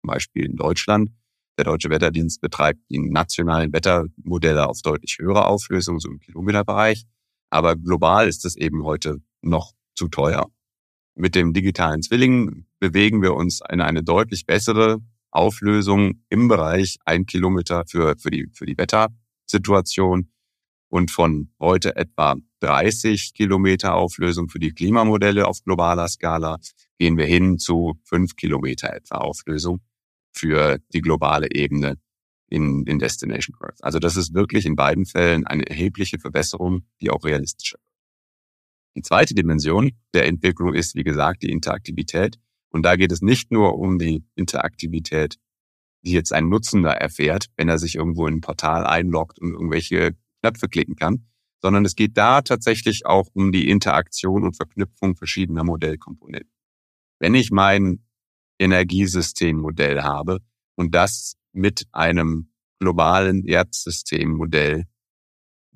Zum 0.01 0.07
Beispiel 0.07 0.45
in 0.45 0.55
Deutschland. 0.55 1.11
Der 1.57 1.65
Deutsche 1.65 1.89
Wetterdienst 1.89 2.41
betreibt 2.41 2.79
die 2.89 2.99
nationalen 2.99 3.71
Wettermodelle 3.73 4.67
auf 4.67 4.81
deutlich 4.81 5.17
höherer 5.19 5.47
Auflösung, 5.47 5.99
so 5.99 6.09
im 6.09 6.19
Kilometerbereich. 6.19 7.05
Aber 7.51 7.75
global 7.75 8.27
ist 8.27 8.45
es 8.45 8.55
eben 8.55 8.83
heute 8.83 9.21
noch 9.41 9.73
zu 9.95 10.07
teuer. 10.07 10.49
Mit 11.15 11.35
dem 11.35 11.53
digitalen 11.53 12.01
Zwilling 12.01 12.65
bewegen 12.79 13.21
wir 13.21 13.35
uns 13.35 13.59
in 13.69 13.81
eine 13.81 14.01
deutlich 14.01 14.47
bessere 14.47 14.99
Auflösung 15.33 16.23
im 16.29 16.47
Bereich 16.47 16.97
ein 17.05 17.25
Kilometer 17.25 17.83
für, 17.87 18.15
für 18.17 18.29
die, 18.29 18.47
für 18.53 18.65
die 18.65 18.77
Wettersituation 18.77 20.29
und 20.89 21.09
von 21.09 21.51
heute 21.59 21.95
etwa 21.95 22.35
30 22.59 23.33
Kilometer 23.33 23.95
Auflösung 23.95 24.47
für 24.47 24.59
die 24.59 24.73
Klimamodelle 24.73 25.47
auf 25.47 25.63
globaler 25.63 26.07
Skala 26.07 26.59
gehen 26.99 27.17
wir 27.17 27.25
hin 27.25 27.57
zu 27.57 27.99
fünf 28.03 28.35
Kilometer 28.35 28.93
etwa 28.93 29.15
Auflösung 29.17 29.81
für 30.31 30.77
die 30.93 31.01
globale 31.01 31.47
Ebene 31.51 31.97
in, 32.47 32.85
in 32.85 32.99
Destination 32.99 33.55
Earth. 33.59 33.83
Also 33.83 33.99
das 33.99 34.15
ist 34.15 34.33
wirklich 34.33 34.65
in 34.65 34.75
beiden 34.75 35.05
Fällen 35.05 35.47
eine 35.47 35.67
erhebliche 35.67 36.19
Verbesserung, 36.19 36.85
die 37.01 37.09
auch 37.09 37.23
realistischer 37.23 37.79
wird. 37.79 37.93
Die 38.95 39.01
zweite 39.01 39.33
Dimension 39.33 39.91
der 40.13 40.27
Entwicklung 40.27 40.75
ist, 40.75 40.95
wie 40.95 41.03
gesagt, 41.03 41.41
die 41.41 41.49
Interaktivität. 41.49 42.39
Und 42.73 42.83
da 42.83 42.95
geht 42.95 43.11
es 43.11 43.21
nicht 43.21 43.51
nur 43.51 43.77
um 43.77 43.99
die 43.99 44.25
Interaktivität, 44.35 45.37
die 46.03 46.11
jetzt 46.11 46.33
ein 46.33 46.49
Nutzender 46.49 46.91
erfährt, 46.91 47.45
wenn 47.55 47.69
er 47.69 47.77
sich 47.77 47.95
irgendwo 47.95 48.27
in 48.27 48.35
ein 48.35 48.41
Portal 48.41 48.85
einloggt 48.85 49.39
und 49.39 49.53
irgendwelche 49.53 50.15
Knöpfe 50.41 50.67
klicken 50.67 50.95
kann, 50.95 51.27
sondern 51.61 51.85
es 51.85 51.95
geht 51.95 52.17
da 52.17 52.41
tatsächlich 52.41 53.05
auch 53.05 53.29
um 53.33 53.51
die 53.51 53.69
Interaktion 53.69 54.43
und 54.43 54.57
Verknüpfung 54.57 55.15
verschiedener 55.15 55.63
Modellkomponenten. 55.63 56.51
Wenn 57.19 57.35
ich 57.35 57.51
mein 57.51 58.03
Energiesystemmodell 58.59 60.01
habe 60.01 60.39
und 60.75 60.93
das 60.95 61.35
mit 61.53 61.85
einem 61.91 62.51
globalen 62.79 63.45
Erdsystemmodell 63.45 64.85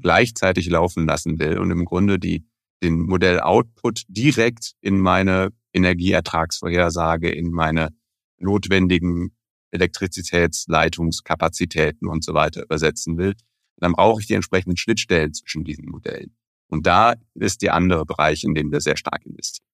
gleichzeitig 0.02 0.68
laufen 0.70 1.06
lassen 1.06 1.40
will 1.40 1.58
und 1.60 1.72
im 1.72 1.86
Grunde 1.86 2.20
die, 2.20 2.46
den 2.84 3.00
Modell-Output 3.02 4.04
direkt 4.10 4.74
in 4.82 5.00
meine 5.00 5.54
Energieertragsvorhersage, 5.78 7.30
in 7.30 7.52
meine 7.52 7.90
notwendigen 8.38 9.32
Elektrizitätsleitungskapazitäten 9.72 12.08
und 12.08 12.24
so 12.24 12.34
weiter 12.34 12.64
übersetzen 12.64 13.18
will, 13.18 13.36
dann 13.78 13.94
brauche 13.94 14.22
ich 14.22 14.28
die 14.28 14.34
entsprechenden 14.34 14.78
Schnittstellen 14.78 15.34
zwischen 15.34 15.64
diesen 15.64 15.86
Modellen. 15.86 16.36
Und 16.70 16.86
da 16.86 17.16
ist 17.36 17.62
der 17.62 17.74
andere 17.74 18.06
Bereich, 18.06 18.44
in 18.44 18.54
dem 18.54 18.72
wir 18.72 18.82
sehr 18.82 18.98
stark 18.98 19.26
investieren. 19.26 19.66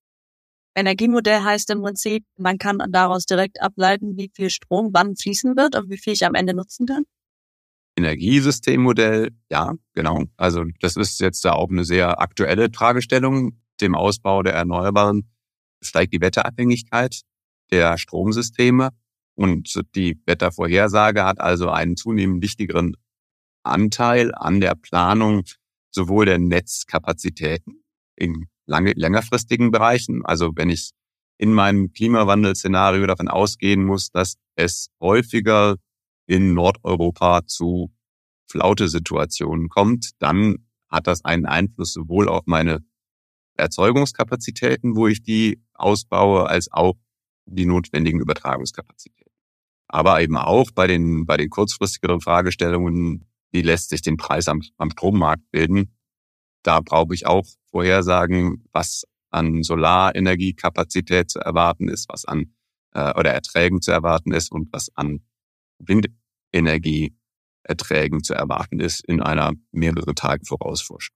Energiemodell 0.76 1.42
heißt 1.42 1.70
im 1.70 1.82
Prinzip, 1.82 2.26
man 2.38 2.58
kann 2.58 2.80
daraus 2.90 3.26
direkt 3.26 3.62
ableiten, 3.62 4.18
wie 4.18 4.32
viel 4.34 4.50
Strom 4.50 4.90
wann 4.92 5.16
fließen 5.16 5.56
wird 5.56 5.76
und 5.76 5.90
wie 5.90 5.98
viel 5.98 6.14
ich 6.14 6.26
am 6.26 6.34
Ende 6.34 6.56
nutzen 6.56 6.88
kann. 6.88 7.04
Energiesystemmodell, 7.96 9.30
ja, 9.52 9.74
genau. 9.94 10.24
Also 10.36 10.64
das 10.80 10.96
ist 10.96 11.20
jetzt 11.20 11.46
da 11.46 11.54
auch 11.54 11.70
eine 11.70 11.86
sehr 11.86 12.20
aktuelle 12.20 12.70
Fragestellung. 12.74 13.60
Dem 13.82 13.94
Ausbau 13.94 14.42
der 14.42 14.54
Erneuerbaren 14.54 15.30
steigt 15.84 16.14
die 16.14 16.22
Wetterabhängigkeit 16.22 17.22
der 17.72 17.98
Stromsysteme 17.98 18.90
und 19.36 19.82
die 19.96 20.20
Wettervorhersage 20.26 21.24
hat 21.24 21.40
also 21.40 21.70
einen 21.70 21.98
zunehmend 21.98 22.44
wichtigeren 22.44 22.96
Anteil 23.64 24.34
an 24.36 24.60
der 24.60 24.76
Planung 24.76 25.44
sowohl 25.92 26.26
der 26.26 26.40
Netzkapazitäten 26.40 27.84
in 28.16 28.48
lange, 28.66 28.94
längerfristigen 28.96 29.72
Bereichen. 29.72 30.26
Also 30.26 30.52
wenn 30.56 30.70
ich 30.70 30.92
in 31.38 31.54
meinem 31.54 31.92
Klimawandelszenario 31.94 33.06
davon 33.08 33.28
ausgehen 33.28 33.84
muss, 33.84 34.12
dass 34.12 34.36
es 34.56 34.90
häufiger 35.02 35.78
in 36.28 36.54
Nordeuropa 36.54 37.46
zu 37.46 37.92
Flaute-Situationen 38.50 39.70
kommt, 39.70 40.12
dann 40.20 40.68
hat 40.90 41.08
das 41.08 41.26
einen 41.26 41.46
Einfluss 41.46 41.94
sowohl 41.94 42.30
auf 42.30 42.44
meine 42.46 42.84
Erzeugungskapazitäten, 43.56 44.96
wo 44.96 45.08
ich 45.08 45.22
die 45.22 45.62
ausbaue, 45.74 46.48
als 46.48 46.72
auch 46.72 46.96
die 47.46 47.66
notwendigen 47.66 48.20
Übertragungskapazitäten. 48.20 49.32
Aber 49.88 50.22
eben 50.22 50.38
auch 50.38 50.72
bei 50.72 50.88
den, 50.88 51.26
bei 51.26 51.38
den 51.38 51.50
kurzfristigeren 51.50 52.22
Fragestellungen, 52.22 53.26
wie 53.52 53.62
lässt 53.62 53.90
sich 53.90 54.02
den 54.02 54.18
Preis 54.18 54.48
am, 54.48 54.62
am 54.78 54.92
Strommarkt 54.92 55.50
bilden, 55.52 55.94
da 56.64 56.80
brauche 56.80 57.14
ich 57.14 57.28
auch 57.28 57.46
Vorhersagen, 57.70 58.64
was 58.72 59.04
an 59.30 59.64
Solarenergiekapazität 59.64 61.30
zu 61.30 61.40
erwarten 61.40 61.90
ist, 61.90 62.08
was 62.10 62.26
an 62.26 62.54
äh, 62.94 63.14
oder 63.20 63.34
Erträgen 63.34 63.82
zu 63.82 63.92
erwarten 63.92 64.32
ist 64.32 64.50
und 64.52 64.72
was 64.72 64.90
an 64.96 65.20
Windenergieerträgen 65.80 68.24
zu 68.24 68.34
erwarten 68.34 68.80
ist 68.80 69.04
in 69.06 69.22
einer 69.22 69.52
mehrere 69.72 70.16
Tage 70.16 70.46
Vorausforschung. 70.46 71.16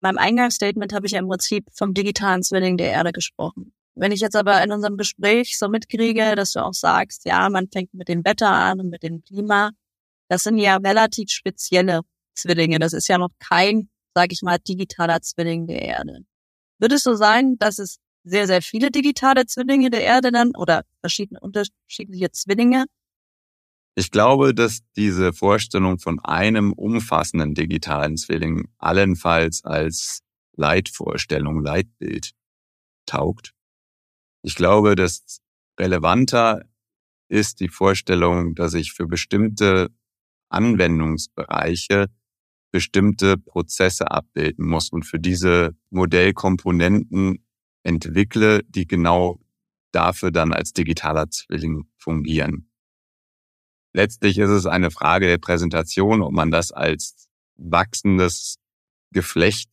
Beim 0.00 0.18
Eingangsstatement 0.18 0.92
habe 0.92 1.06
ich 1.06 1.12
ja 1.12 1.18
im 1.18 1.28
Prinzip 1.28 1.66
vom 1.72 1.94
digitalen 1.94 2.42
Zwilling 2.42 2.76
der 2.76 2.92
Erde 2.92 3.12
gesprochen. 3.12 3.72
Wenn 3.94 4.12
ich 4.12 4.20
jetzt 4.20 4.36
aber 4.36 4.62
in 4.62 4.70
unserem 4.70 4.96
Gespräch 4.96 5.58
so 5.58 5.68
mitkriege, 5.68 6.36
dass 6.36 6.52
du 6.52 6.64
auch 6.64 6.74
sagst, 6.74 7.24
ja, 7.24 7.48
man 7.50 7.68
fängt 7.72 7.92
mit 7.94 8.08
dem 8.08 8.24
Wetter 8.24 8.50
an 8.50 8.80
und 8.80 8.90
mit 8.90 9.02
dem 9.02 9.24
Klima, 9.24 9.70
das 10.28 10.44
sind 10.44 10.58
ja 10.58 10.76
relativ 10.76 11.30
spezielle 11.30 12.02
Zwillinge. 12.34 12.78
Das 12.78 12.92
ist 12.92 13.08
ja 13.08 13.18
noch 13.18 13.30
kein 13.40 13.88
sage 14.18 14.32
ich 14.32 14.42
mal, 14.42 14.58
digitaler 14.58 15.20
Zwilling 15.22 15.68
der 15.68 15.80
Erde. 15.82 16.24
Wird 16.80 16.92
es 16.92 17.04
so 17.04 17.14
sein, 17.14 17.56
dass 17.58 17.78
es 17.78 17.98
sehr, 18.24 18.48
sehr 18.48 18.62
viele 18.62 18.90
digitale 18.90 19.46
Zwillinge 19.46 19.90
der 19.90 20.02
Erde 20.02 20.32
dann 20.32 20.56
oder 20.56 20.82
verschiedene 21.00 21.38
unterschiedliche 21.40 22.32
Zwillinge? 22.32 22.86
Ich 23.98 24.12
glaube, 24.12 24.54
dass 24.54 24.82
diese 24.94 25.32
Vorstellung 25.32 25.98
von 25.98 26.20
einem 26.20 26.72
umfassenden 26.72 27.54
digitalen 27.54 28.16
Zwilling 28.16 28.68
allenfalls 28.78 29.64
als 29.64 30.20
Leitvorstellung, 30.56 31.64
Leitbild 31.64 32.30
taugt. 33.06 33.54
Ich 34.44 34.54
glaube, 34.54 34.94
dass 34.94 35.40
relevanter 35.80 36.62
ist 37.28 37.58
die 37.58 37.68
Vorstellung, 37.68 38.54
dass 38.54 38.74
ich 38.74 38.92
für 38.92 39.08
bestimmte 39.08 39.90
Anwendungsbereiche 40.48 42.06
bestimmte 42.70 43.36
Prozesse 43.36 44.12
abbilden 44.12 44.64
muss 44.64 44.90
und 44.90 45.06
für 45.06 45.18
diese 45.18 45.76
Modellkomponenten 45.90 47.44
entwickle, 47.82 48.62
die 48.62 48.86
genau 48.86 49.40
dafür 49.90 50.30
dann 50.30 50.52
als 50.52 50.72
digitaler 50.72 51.28
Zwilling 51.30 51.88
fungieren. 51.96 52.67
Letztlich 53.98 54.38
ist 54.38 54.50
es 54.50 54.64
eine 54.64 54.92
Frage 54.92 55.26
der 55.26 55.38
Präsentation, 55.38 56.22
ob 56.22 56.30
man 56.30 56.52
das 56.52 56.70
als 56.70 57.28
wachsendes 57.56 58.60
Geflecht 59.12 59.68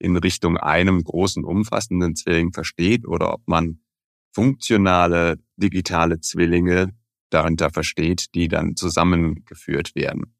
in 0.00 0.16
Richtung 0.16 0.56
einem 0.56 1.04
großen, 1.04 1.44
umfassenden 1.44 2.16
Zwilling 2.16 2.52
versteht 2.52 3.06
oder 3.06 3.32
ob 3.32 3.46
man 3.46 3.78
funktionale 4.34 5.38
digitale 5.54 6.18
Zwillinge 6.18 6.98
darunter 7.30 7.70
versteht, 7.70 8.34
die 8.34 8.48
dann 8.48 8.74
zusammengeführt 8.74 9.94
werden. 9.94 10.34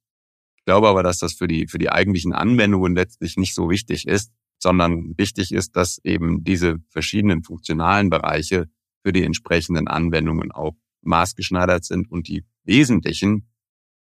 Ich 0.57 0.65
glaube 0.65 0.89
aber, 0.89 1.05
dass 1.05 1.19
das 1.19 1.35
für 1.35 1.47
die, 1.47 1.69
für 1.69 1.79
die 1.79 1.93
eigentlichen 1.93 2.33
Anwendungen 2.33 2.97
letztlich 2.97 3.37
nicht 3.37 3.55
so 3.55 3.71
wichtig 3.71 4.09
ist, 4.09 4.33
sondern 4.59 5.17
wichtig 5.17 5.53
ist, 5.53 5.77
dass 5.77 6.01
eben 6.03 6.43
diese 6.43 6.79
verschiedenen 6.89 7.45
funktionalen 7.45 8.11
Bereiche 8.11 8.69
für 9.05 9.13
die 9.13 9.23
entsprechenden 9.23 9.87
Anwendungen 9.87 10.51
auch 10.51 10.75
maßgeschneidert 11.03 11.85
sind 11.85 12.11
und 12.11 12.27
die 12.27 12.45
wesentlichen 12.65 13.51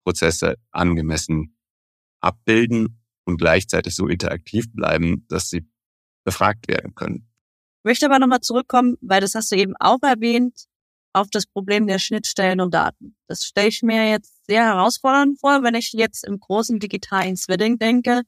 Prozesse 0.04 0.56
angemessen 0.70 1.56
abbilden 2.20 3.02
und 3.24 3.38
gleichzeitig 3.38 3.94
so 3.94 4.08
interaktiv 4.08 4.72
bleiben, 4.72 5.26
dass 5.28 5.50
sie 5.50 5.68
befragt 6.24 6.68
werden 6.68 6.94
können. 6.94 7.28
Ich 7.80 7.84
möchte 7.84 8.06
aber 8.06 8.18
nochmal 8.18 8.40
zurückkommen, 8.40 8.96
weil 9.00 9.20
das 9.20 9.34
hast 9.34 9.50
du 9.50 9.56
eben 9.56 9.74
auch 9.78 10.02
erwähnt, 10.02 10.66
auf 11.12 11.28
das 11.30 11.46
Problem 11.46 11.86
der 11.86 11.98
Schnittstellen 11.98 12.60
und 12.60 12.72
Daten. 12.72 13.16
Das 13.26 13.44
stelle 13.44 13.68
ich 13.68 13.82
mir 13.82 14.08
jetzt 14.08 14.46
sehr 14.46 14.64
herausfordernd 14.64 15.38
vor, 15.40 15.62
wenn 15.62 15.74
ich 15.74 15.92
jetzt 15.92 16.24
im 16.24 16.38
großen 16.38 16.78
digitalen 16.78 17.36
Zwilling 17.36 17.78
denke. 17.78 18.22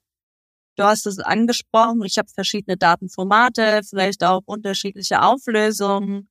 Du 0.76 0.82
hast 0.82 1.06
es 1.06 1.18
angesprochen, 1.18 2.02
ich 2.02 2.18
habe 2.18 2.28
verschiedene 2.28 2.76
Datenformate, 2.76 3.82
vielleicht 3.88 4.24
auch 4.24 4.42
unterschiedliche 4.44 5.22
Auflösungen, 5.22 6.28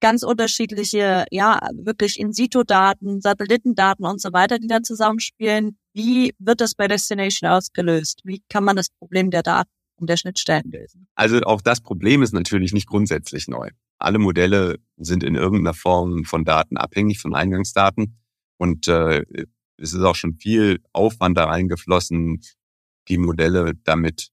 ganz 0.00 0.22
unterschiedliche, 0.22 1.24
ja, 1.30 1.60
wirklich 1.74 2.18
In-Situ-Daten, 2.18 3.20
Satellitendaten 3.20 4.04
und 4.04 4.20
so 4.20 4.32
weiter, 4.32 4.58
die 4.58 4.66
da 4.66 4.82
zusammenspielen. 4.82 5.78
Wie 5.92 6.34
wird 6.38 6.60
das 6.60 6.74
bei 6.74 6.88
Destination 6.88 7.50
ausgelöst? 7.50 8.20
Wie 8.24 8.42
kann 8.48 8.64
man 8.64 8.76
das 8.76 8.88
Problem 8.90 9.30
der 9.30 9.42
Daten 9.42 9.70
und 9.96 10.08
der 10.08 10.16
Schnittstellen 10.16 10.70
lösen? 10.70 11.06
Also 11.14 11.40
auch 11.42 11.60
das 11.60 11.80
Problem 11.80 12.22
ist 12.22 12.32
natürlich 12.32 12.72
nicht 12.72 12.86
grundsätzlich 12.86 13.48
neu. 13.48 13.70
Alle 13.98 14.18
Modelle 14.18 14.78
sind 14.96 15.22
in 15.22 15.34
irgendeiner 15.34 15.74
Form 15.74 16.24
von 16.24 16.44
Daten 16.44 16.76
abhängig, 16.76 17.20
von 17.20 17.34
Eingangsdaten. 17.34 18.18
Und 18.56 18.88
äh, 18.88 19.24
es 19.76 19.92
ist 19.92 20.02
auch 20.02 20.14
schon 20.14 20.34
viel 20.34 20.80
Aufwand 20.92 21.36
da 21.36 21.44
reingeflossen, 21.44 22.42
die 23.08 23.18
Modelle 23.18 23.74
damit 23.84 24.30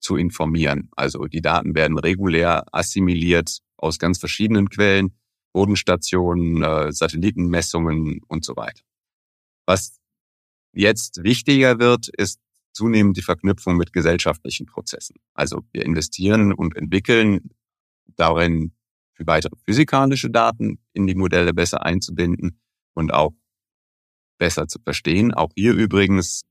zu 0.00 0.16
informieren. 0.16 0.90
Also 0.96 1.26
die 1.26 1.42
Daten 1.42 1.74
werden 1.74 1.98
regulär 1.98 2.64
assimiliert 2.72 3.58
aus 3.78 3.98
ganz 3.98 4.18
verschiedenen 4.18 4.68
Quellen, 4.68 5.14
Bodenstationen, 5.52 6.62
äh, 6.62 6.92
Satellitenmessungen 6.92 8.20
und 8.28 8.44
so 8.44 8.56
weiter. 8.56 8.82
Was 9.66 9.98
jetzt 10.72 11.22
wichtiger 11.22 11.78
wird, 11.78 12.08
ist 12.08 12.40
zunehmend 12.72 13.16
die 13.16 13.22
Verknüpfung 13.22 13.76
mit 13.76 13.92
gesellschaftlichen 13.92 14.66
Prozessen. 14.66 15.16
Also 15.34 15.62
wir 15.72 15.84
investieren 15.84 16.52
und 16.52 16.76
entwickeln 16.76 17.50
darin, 18.16 18.72
für 19.14 19.26
weitere 19.26 19.56
physikalische 19.64 20.30
Daten 20.30 20.78
in 20.92 21.08
die 21.08 21.16
Modelle 21.16 21.52
besser 21.52 21.84
einzubinden 21.84 22.60
und 22.94 23.12
auch 23.12 23.32
besser 24.38 24.68
zu 24.68 24.78
verstehen. 24.78 25.34
Auch 25.34 25.50
hier 25.56 25.74
übrigens 25.74 26.42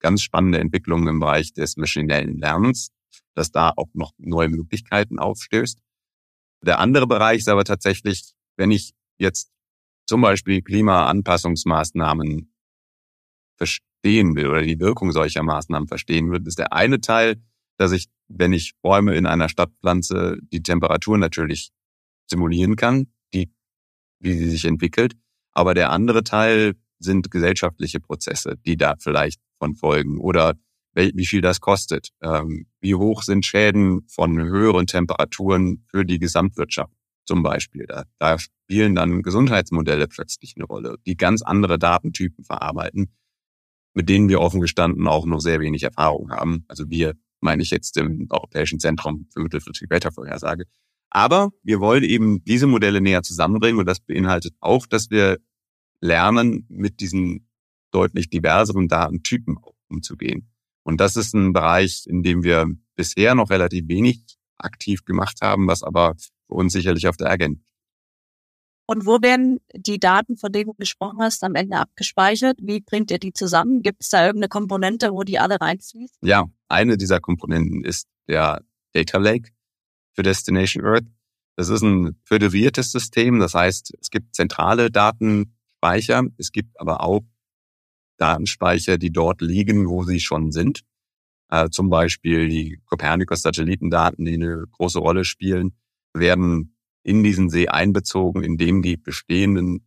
ganz 0.00 0.22
spannende 0.22 0.58
Entwicklungen 0.58 1.06
im 1.06 1.20
Bereich 1.20 1.52
des 1.52 1.76
maschinellen 1.76 2.38
Lernens, 2.38 2.90
dass 3.34 3.52
da 3.52 3.72
auch 3.76 3.88
noch 3.92 4.12
neue 4.18 4.48
Möglichkeiten 4.48 5.20
aufstößt. 5.20 5.78
Der 6.62 6.78
andere 6.78 7.06
Bereich 7.06 7.38
ist 7.38 7.48
aber 7.48 7.64
tatsächlich, 7.64 8.32
wenn 8.56 8.70
ich 8.70 8.92
jetzt 9.18 9.50
zum 10.06 10.20
Beispiel 10.20 10.62
Klimaanpassungsmaßnahmen 10.62 12.52
verstehen 13.56 14.34
will 14.34 14.48
oder 14.48 14.62
die 14.62 14.80
Wirkung 14.80 15.12
solcher 15.12 15.42
Maßnahmen 15.42 15.88
verstehen 15.88 16.30
will, 16.30 16.46
ist 16.46 16.58
der 16.58 16.72
eine 16.72 17.00
Teil, 17.00 17.42
dass 17.76 17.92
ich, 17.92 18.08
wenn 18.28 18.52
ich 18.52 18.74
Bäume 18.82 19.14
in 19.14 19.26
einer 19.26 19.48
Stadt 19.48 19.70
pflanze, 19.80 20.38
die 20.52 20.62
Temperatur 20.62 21.16
natürlich 21.16 21.70
simulieren 22.28 22.76
kann, 22.76 23.12
die, 23.32 23.52
wie 24.18 24.34
sie 24.34 24.50
sich 24.50 24.64
entwickelt. 24.64 25.14
Aber 25.52 25.74
der 25.74 25.90
andere 25.90 26.24
Teil 26.24 26.74
sind 26.98 27.30
gesellschaftliche 27.30 28.00
Prozesse, 28.00 28.56
die 28.66 28.76
da 28.76 28.96
vielleicht 28.98 29.40
von 29.58 29.74
folgen 29.74 30.18
oder 30.18 30.54
wie 30.94 31.26
viel 31.26 31.40
das 31.40 31.60
kostet. 31.60 32.10
Ähm, 32.22 32.66
wie 32.80 32.94
hoch 32.94 33.22
sind 33.22 33.46
Schäden 33.46 34.02
von 34.08 34.38
höheren 34.38 34.86
Temperaturen 34.86 35.84
für 35.88 36.04
die 36.04 36.18
Gesamtwirtschaft 36.18 36.92
zum 37.24 37.42
Beispiel. 37.42 37.86
Da, 37.86 38.04
da 38.18 38.38
spielen 38.38 38.94
dann 38.94 39.22
Gesundheitsmodelle 39.22 40.08
plötzlich 40.08 40.54
eine 40.56 40.64
Rolle, 40.64 40.96
die 41.06 41.16
ganz 41.16 41.42
andere 41.42 41.78
Datentypen 41.78 42.44
verarbeiten, 42.44 43.12
mit 43.94 44.08
denen 44.08 44.28
wir 44.28 44.40
offen 44.40 44.60
gestanden 44.60 45.06
auch 45.06 45.26
noch 45.26 45.40
sehr 45.40 45.60
wenig 45.60 45.82
Erfahrung 45.82 46.30
haben. 46.30 46.64
Also 46.68 46.90
wir 46.90 47.14
meine 47.40 47.62
ich 47.62 47.70
jetzt 47.70 47.96
im 47.96 48.26
Europäischen 48.30 48.80
Zentrum 48.80 49.26
für 49.32 49.40
mittelfristige 49.40 49.90
Wettervorhersage. 49.90 50.64
Aber 51.10 51.50
wir 51.62 51.80
wollen 51.80 52.04
eben 52.04 52.44
diese 52.44 52.66
Modelle 52.66 53.00
näher 53.00 53.22
zusammenbringen 53.22 53.80
und 53.80 53.86
das 53.86 54.00
beinhaltet 54.00 54.54
auch, 54.60 54.86
dass 54.86 55.10
wir 55.10 55.38
lernen, 56.00 56.66
mit 56.68 57.00
diesen 57.00 57.48
deutlich 57.90 58.30
diverseren 58.30 58.88
Datentypen 58.88 59.56
umzugehen. 59.88 60.49
Und 60.82 61.00
das 61.00 61.16
ist 61.16 61.34
ein 61.34 61.52
Bereich, 61.52 62.04
in 62.06 62.22
dem 62.22 62.42
wir 62.42 62.66
bisher 62.96 63.34
noch 63.34 63.50
relativ 63.50 63.88
wenig 63.88 64.22
aktiv 64.58 65.04
gemacht 65.04 65.38
haben, 65.42 65.66
was 65.66 65.82
aber 65.82 66.14
für 66.46 66.54
uns 66.54 66.72
sicherlich 66.72 67.06
auf 67.06 67.16
der 67.16 67.30
Agenda 67.30 67.60
und 68.90 69.06
wo 69.06 69.22
werden 69.22 69.60
die 69.72 70.00
Daten, 70.00 70.36
von 70.36 70.50
denen 70.50 70.66
du 70.66 70.74
gesprochen 70.74 71.20
hast, 71.20 71.44
am 71.44 71.54
Ende 71.54 71.76
abgespeichert? 71.76 72.58
Wie 72.60 72.80
bringt 72.80 73.12
ihr 73.12 73.20
die 73.20 73.32
zusammen? 73.32 73.82
Gibt 73.82 74.02
es 74.02 74.08
da 74.08 74.26
irgendeine 74.26 74.48
Komponente, 74.48 75.12
wo 75.12 75.22
die 75.22 75.38
alle 75.38 75.60
reinfließen? 75.60 76.18
Ja, 76.22 76.46
eine 76.68 76.96
dieser 76.96 77.20
Komponenten 77.20 77.84
ist 77.84 78.08
der 78.26 78.64
Data 78.92 79.18
Lake 79.18 79.52
für 80.12 80.24
Destination 80.24 80.84
Earth. 80.84 81.06
Das 81.54 81.68
ist 81.68 81.82
ein 81.82 82.20
föderiertes 82.24 82.90
System. 82.90 83.38
Das 83.38 83.54
heißt, 83.54 83.94
es 84.00 84.10
gibt 84.10 84.34
zentrale 84.34 84.90
Datenspeicher. 84.90 86.24
Es 86.36 86.50
gibt 86.50 86.80
aber 86.80 87.04
auch 87.04 87.22
Datenspeicher, 88.20 88.98
die 88.98 89.10
dort 89.10 89.40
liegen, 89.40 89.88
wo 89.88 90.04
sie 90.04 90.20
schon 90.20 90.52
sind. 90.52 90.82
Äh, 91.50 91.70
zum 91.70 91.90
Beispiel 91.90 92.48
die 92.48 92.80
Copernicus-Satellitendaten, 92.86 94.24
die 94.24 94.34
eine 94.34 94.64
große 94.70 94.98
Rolle 94.98 95.24
spielen, 95.24 95.74
werden 96.14 96.76
in 97.02 97.24
diesen 97.24 97.50
See 97.50 97.68
einbezogen, 97.68 98.42
indem 98.42 98.82
die 98.82 98.96
bestehenden 98.96 99.86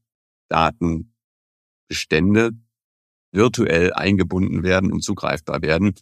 Datenbestände 0.49 2.51
virtuell 3.31 3.93
eingebunden 3.93 4.63
werden 4.63 4.91
und 4.91 5.03
zugreifbar 5.03 5.61
werden. 5.61 5.93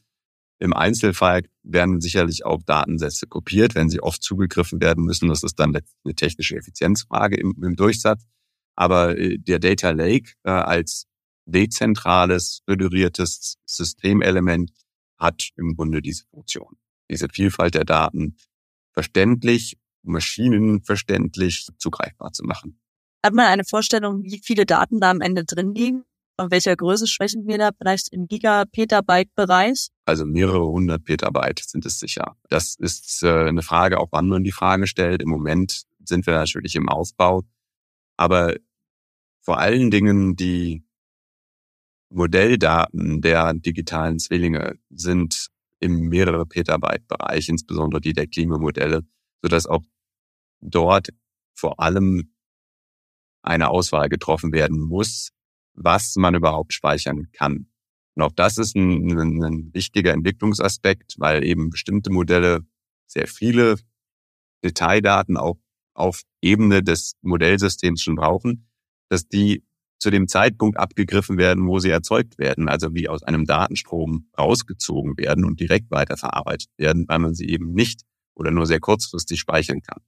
Im 0.59 0.73
Einzelfall 0.73 1.43
werden 1.63 2.01
sicherlich 2.01 2.45
auch 2.45 2.61
Datensätze 2.63 3.27
kopiert, 3.27 3.75
wenn 3.75 3.89
sie 3.89 4.01
oft 4.01 4.21
zugegriffen 4.21 4.79
werden 4.79 5.05
müssen. 5.05 5.27
Das 5.27 5.43
ist 5.43 5.59
dann 5.59 5.75
eine 5.75 6.15
technische 6.15 6.55
Effizienzfrage 6.55 7.37
im, 7.37 7.55
im 7.63 7.75
Durchsatz. 7.75 8.23
Aber 8.75 9.17
äh, 9.17 9.37
der 9.37 9.59
Data 9.59 9.91
Lake 9.91 10.33
äh, 10.43 10.51
als 10.51 11.07
dezentrales, 11.45 12.61
föderiertes 12.65 13.57
Systemelement 13.65 14.71
hat 15.17 15.49
im 15.55 15.75
Grunde 15.75 16.01
diese 16.01 16.25
Funktion. 16.25 16.77
Diese 17.09 17.27
Vielfalt 17.29 17.75
der 17.75 17.85
Daten 17.85 18.37
verständlich 18.93 19.77
maschinenverständlich 20.03 21.67
zugreifbar 21.77 22.31
zu 22.33 22.43
machen. 22.43 22.79
Hat 23.23 23.33
man 23.33 23.45
eine 23.45 23.63
Vorstellung, 23.63 24.23
wie 24.23 24.41
viele 24.43 24.65
Daten 24.65 24.99
da 24.99 25.11
am 25.11 25.21
Ende 25.21 25.45
drin 25.45 25.75
liegen? 25.75 26.03
Von 26.39 26.49
welcher 26.49 26.75
Größe 26.75 27.05
sprechen 27.05 27.45
wir 27.45 27.59
da? 27.59 27.69
Vielleicht 27.77 28.11
im 28.11 28.27
Gigapetabyte-Bereich? 28.27 29.89
Also 30.05 30.25
mehrere 30.25 30.65
hundert 30.65 31.03
Petabyte 31.03 31.59
sind 31.59 31.85
es 31.85 31.99
sicher. 31.99 32.35
Das 32.49 32.75
ist 32.75 33.21
äh, 33.21 33.49
eine 33.49 33.61
Frage, 33.61 33.99
auch 33.99 34.07
wann 34.11 34.27
man 34.27 34.43
die 34.43 34.51
Frage 34.51 34.87
stellt. 34.87 35.21
Im 35.21 35.29
Moment 35.29 35.83
sind 36.03 36.25
wir 36.25 36.33
natürlich 36.33 36.75
im 36.75 36.89
Aufbau. 36.89 37.43
Aber 38.17 38.55
vor 39.41 39.59
allen 39.59 39.91
Dingen 39.91 40.35
die 40.35 40.83
Modelldaten 42.11 43.21
der 43.21 43.53
digitalen 43.53 44.19
Zwillinge 44.19 44.77
sind 44.89 45.47
im 45.79 46.09
mehrere 46.09 46.45
Petabyte-Bereich, 46.45 47.49
insbesondere 47.49 48.01
die 48.01 48.13
der 48.13 48.27
Klimamodelle, 48.27 49.01
sodass 49.41 49.65
auch 49.65 49.83
dort 50.61 51.09
vor 51.55 51.79
allem 51.79 52.33
eine 53.41 53.69
Auswahl 53.69 54.09
getroffen 54.09 54.51
werden 54.51 54.79
muss, 54.79 55.31
was 55.73 56.15
man 56.15 56.35
überhaupt 56.35 56.73
speichern 56.73 57.31
kann. 57.31 57.67
Und 58.15 58.23
auch 58.23 58.31
das 58.33 58.57
ist 58.57 58.75
ein, 58.75 59.17
ein, 59.17 59.43
ein 59.43 59.73
wichtiger 59.73 60.13
Entwicklungsaspekt, 60.13 61.15
weil 61.17 61.43
eben 61.43 61.69
bestimmte 61.69 62.11
Modelle 62.11 62.65
sehr 63.07 63.27
viele 63.27 63.77
Detaildaten 64.63 65.37
auch 65.37 65.57
auf 65.93 66.21
Ebene 66.41 66.83
des 66.83 67.15
Modellsystems 67.21 68.01
schon 68.01 68.15
brauchen, 68.15 68.69
dass 69.09 69.27
die 69.27 69.63
zu 70.01 70.09
dem 70.09 70.27
Zeitpunkt 70.27 70.77
abgegriffen 70.77 71.37
werden, 71.37 71.67
wo 71.67 71.77
sie 71.77 71.91
erzeugt 71.91 72.39
werden, 72.39 72.67
also 72.67 72.95
wie 72.95 73.07
aus 73.07 73.21
einem 73.21 73.45
Datenstrom 73.45 74.27
rausgezogen 74.37 75.15
werden 75.17 75.45
und 75.45 75.59
direkt 75.59 75.91
weiterverarbeitet 75.91 76.69
werden, 76.77 77.05
weil 77.07 77.19
man 77.19 77.35
sie 77.35 77.47
eben 77.47 77.71
nicht 77.73 78.01
oder 78.33 78.49
nur 78.49 78.65
sehr 78.65 78.79
kurzfristig 78.79 79.39
speichern 79.39 79.81
kann. 79.81 80.01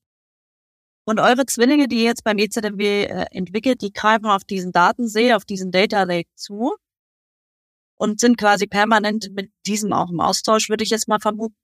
Und 1.05 1.19
eure 1.19 1.45
Zwillinge, 1.45 1.87
die 1.87 1.97
ihr 1.97 2.05
jetzt 2.05 2.23
beim 2.23 2.39
EZMW 2.39 3.03
äh, 3.03 3.25
entwickelt, 3.31 3.81
die 3.81 3.91
greifen 3.91 4.25
auf 4.25 4.43
diesen 4.43 4.71
Datensee, 4.71 5.33
auf 5.33 5.45
diesen 5.45 5.71
Data 5.71 6.03
Lake 6.03 6.29
zu 6.35 6.73
und 7.95 8.19
sind 8.19 8.37
quasi 8.37 8.65
permanent 8.65 9.29
mit 9.33 9.51
diesem 9.67 9.93
auch 9.93 10.09
im 10.09 10.21
Austausch, 10.21 10.69
würde 10.69 10.83
ich 10.83 10.89
jetzt 10.89 11.07
mal 11.07 11.19
vermuten. 11.19 11.55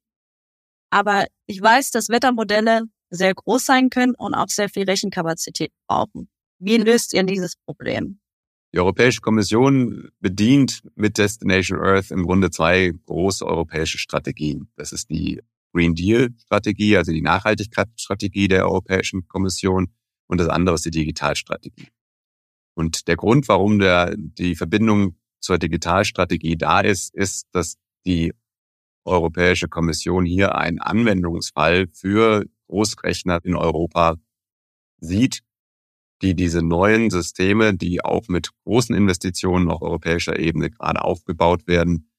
Aber 0.92 1.26
ich 1.48 1.62
weiß, 1.62 1.90
dass 1.92 2.10
Wettermodelle 2.10 2.84
sehr 3.10 3.34
groß 3.34 3.66
sein 3.66 3.90
können 3.90 4.14
und 4.14 4.36
auch 4.36 4.50
sehr 4.50 4.70
viel 4.70 4.84
Rechenkapazität 4.84 5.72
brauchen. 5.88 6.30
Wie 6.60 6.78
löst 6.78 7.14
ihr 7.14 7.24
dieses 7.24 7.56
Problem? 7.56 8.20
Die 8.74 8.80
Europäische 8.80 9.22
Kommission 9.22 10.10
bedient 10.20 10.82
mit 10.96 11.18
Destination 11.18 11.80
Earth 11.80 12.12
im 12.12 12.24
Grunde 12.24 12.52
zwei 12.52 12.92
große 13.06 13.46
europäische 13.46 13.98
Strategien. 13.98 14.70
Das 14.76 14.92
ist 14.92 15.10
die 15.10 15.42
Green 15.74 15.96
Deal-Strategie, 15.96 16.98
also 16.98 17.12
die 17.12 17.22
Nachhaltigkeitsstrategie 17.22 18.48
der 18.48 18.66
Europäischen 18.66 19.28
Kommission 19.28 19.88
und 20.28 20.40
das 20.40 20.50
andere 20.50 20.76
ist 20.76 20.86
die 20.86 20.92
Digitalstrategie. 20.92 21.88
Und 22.76 23.08
der 23.08 23.16
Grund, 23.16 23.48
warum 23.48 23.80
der, 23.80 24.16
die 24.18 24.56
Verbindung 24.56 25.16
zur 25.40 25.58
Digitalstrategie 25.58 26.58
da 26.58 26.82
ist, 26.82 27.14
ist, 27.16 27.48
dass 27.52 27.76
die 28.06 28.34
Europäische 29.06 29.68
Kommission 29.68 30.26
hier 30.26 30.56
einen 30.56 30.80
Anwendungsfall 30.80 31.88
für 31.92 32.46
Großrechner 32.68 33.40
in 33.44 33.56
Europa 33.56 34.16
sieht, 35.00 35.42
die 36.22 36.36
diese 36.36 36.62
neuen 36.62 37.10
Systeme, 37.10 37.76
die 37.76 38.04
auch 38.04 38.28
mit 38.28 38.50
großen 38.64 38.96
Investitionen 38.96 39.70
auf 39.70 39.82
europäischer 39.82 40.38
Ebene 40.38 40.70
gerade 40.70 41.04
aufgebaut 41.04 41.68
werden, 41.68 42.12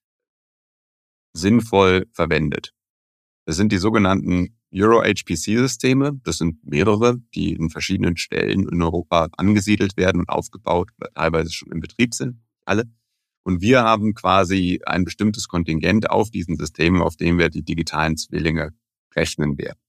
sinnvoll 1.32 2.06
verwendet. 2.12 2.72
Das 3.46 3.56
sind 3.56 3.72
die 3.72 3.78
sogenannten 3.78 4.56
Euro-HPC-Systeme. 4.72 6.20
Das 6.22 6.38
sind 6.38 6.64
mehrere, 6.64 7.18
die 7.34 7.52
in 7.52 7.70
verschiedenen 7.70 8.16
Stellen 8.16 8.68
in 8.68 8.82
Europa 8.82 9.28
angesiedelt 9.36 9.96
werden 9.96 10.20
und 10.20 10.28
aufgebaut 10.28 10.90
teilweise 11.14 11.52
schon 11.52 11.72
in 11.72 11.80
Betrieb 11.80 12.14
sind. 12.14 12.40
Alle. 12.64 12.84
Und 13.42 13.62
wir 13.62 13.82
haben 13.82 14.14
quasi 14.14 14.80
ein 14.84 15.04
bestimmtes 15.04 15.48
Kontingent 15.48 16.10
auf 16.10 16.30
diesen 16.30 16.56
Systemen, 16.56 17.02
auf 17.02 17.16
dem 17.16 17.38
wir 17.38 17.48
die 17.48 17.64
digitalen 17.64 18.16
Zwillinge 18.16 18.72
rechnen 19.14 19.58
werden. 19.58 19.80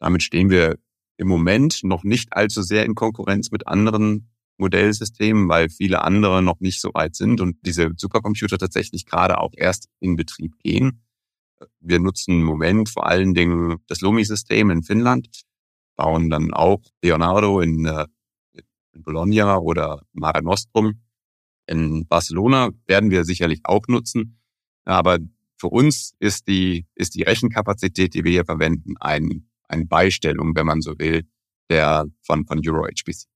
Damit 0.00 0.22
stehen 0.22 0.50
wir 0.50 0.78
im 1.16 1.28
Moment 1.28 1.80
noch 1.84 2.04
nicht 2.04 2.32
allzu 2.32 2.62
sehr 2.62 2.84
in 2.84 2.94
Konkurrenz 2.94 3.50
mit 3.50 3.66
anderen 3.66 4.30
Modellsystemen, 4.56 5.48
weil 5.48 5.68
viele 5.68 6.02
andere 6.02 6.42
noch 6.42 6.60
nicht 6.60 6.80
so 6.80 6.90
weit 6.94 7.16
sind 7.16 7.40
und 7.40 7.56
diese 7.66 7.90
Supercomputer 7.96 8.58
tatsächlich 8.58 9.06
gerade 9.06 9.38
auch 9.38 9.52
erst 9.56 9.88
in 10.00 10.16
Betrieb 10.16 10.58
gehen. 10.58 11.02
Wir 11.80 11.98
nutzen 11.98 12.40
im 12.40 12.44
Moment 12.44 12.88
vor 12.88 13.06
allen 13.06 13.34
Dingen 13.34 13.78
das 13.86 14.00
Lumi-System 14.00 14.70
in 14.70 14.82
Finnland, 14.82 15.28
bauen 15.96 16.30
dann 16.30 16.52
auch 16.52 16.82
Leonardo 17.02 17.60
in, 17.60 17.84
äh, 17.86 18.06
in 18.92 19.02
Bologna 19.02 19.58
oder 19.58 20.02
Mare 20.12 20.42
Nostrum. 20.42 21.00
In 21.66 22.06
Barcelona 22.06 22.70
werden 22.86 23.10
wir 23.10 23.24
sicherlich 23.24 23.60
auch 23.64 23.86
nutzen. 23.88 24.38
Aber 24.84 25.18
für 25.56 25.68
uns 25.68 26.14
ist 26.18 26.46
die, 26.48 26.86
ist 26.94 27.14
die 27.14 27.22
Rechenkapazität, 27.22 28.14
die 28.14 28.24
wir 28.24 28.32
hier 28.32 28.44
verwenden, 28.44 28.96
ein, 29.00 29.48
eine 29.74 29.86
Beistellung, 29.86 30.54
wenn 30.56 30.66
man 30.66 30.80
so 30.80 30.98
will, 30.98 31.22
der 31.70 32.06
von, 32.22 32.46
von 32.46 32.60
EuroHPC. 32.64 33.26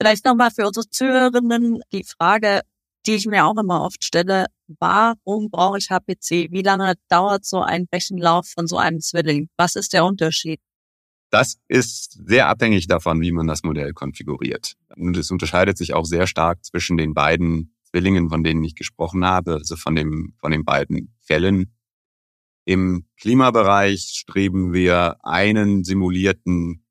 Vielleicht 0.00 0.24
nochmal 0.24 0.50
für 0.50 0.66
unsere 0.66 0.88
Zuhörerinnen 0.88 1.80
die 1.92 2.04
Frage, 2.04 2.62
die 3.06 3.14
ich 3.14 3.26
mir 3.26 3.44
auch 3.44 3.56
immer 3.56 3.82
oft 3.82 4.02
stelle, 4.04 4.46
warum 4.78 5.50
brauche 5.50 5.78
ich 5.78 5.90
HPC? 5.90 6.50
Wie 6.50 6.62
lange 6.62 6.94
dauert 7.08 7.44
so 7.44 7.60
ein 7.60 7.86
Rechenlauf 7.92 8.48
von 8.48 8.66
so 8.66 8.78
einem 8.78 9.00
Zwilling? 9.00 9.48
Was 9.56 9.76
ist 9.76 9.92
der 9.92 10.04
Unterschied? 10.04 10.60
Das 11.30 11.56
ist 11.68 12.18
sehr 12.26 12.48
abhängig 12.48 12.86
davon, 12.88 13.20
wie 13.20 13.32
man 13.32 13.46
das 13.46 13.62
Modell 13.62 13.92
konfiguriert. 13.92 14.74
Und 14.96 15.16
es 15.16 15.30
unterscheidet 15.30 15.78
sich 15.78 15.94
auch 15.94 16.04
sehr 16.04 16.26
stark 16.26 16.64
zwischen 16.64 16.96
den 16.96 17.14
beiden 17.14 17.74
Zwillingen, 17.84 18.28
von 18.28 18.44
denen 18.44 18.62
ich 18.64 18.74
gesprochen 18.74 19.24
habe, 19.24 19.54
also 19.54 19.76
von 19.76 19.94
dem, 19.94 20.34
von 20.38 20.52
den 20.52 20.64
beiden 20.64 21.14
Fällen. 21.20 21.72
Im 22.64 23.06
Klimabereich 23.20 24.12
streben 24.14 24.72
wir 24.72 25.24
einen 25.24 25.84
simulierten 25.84 26.84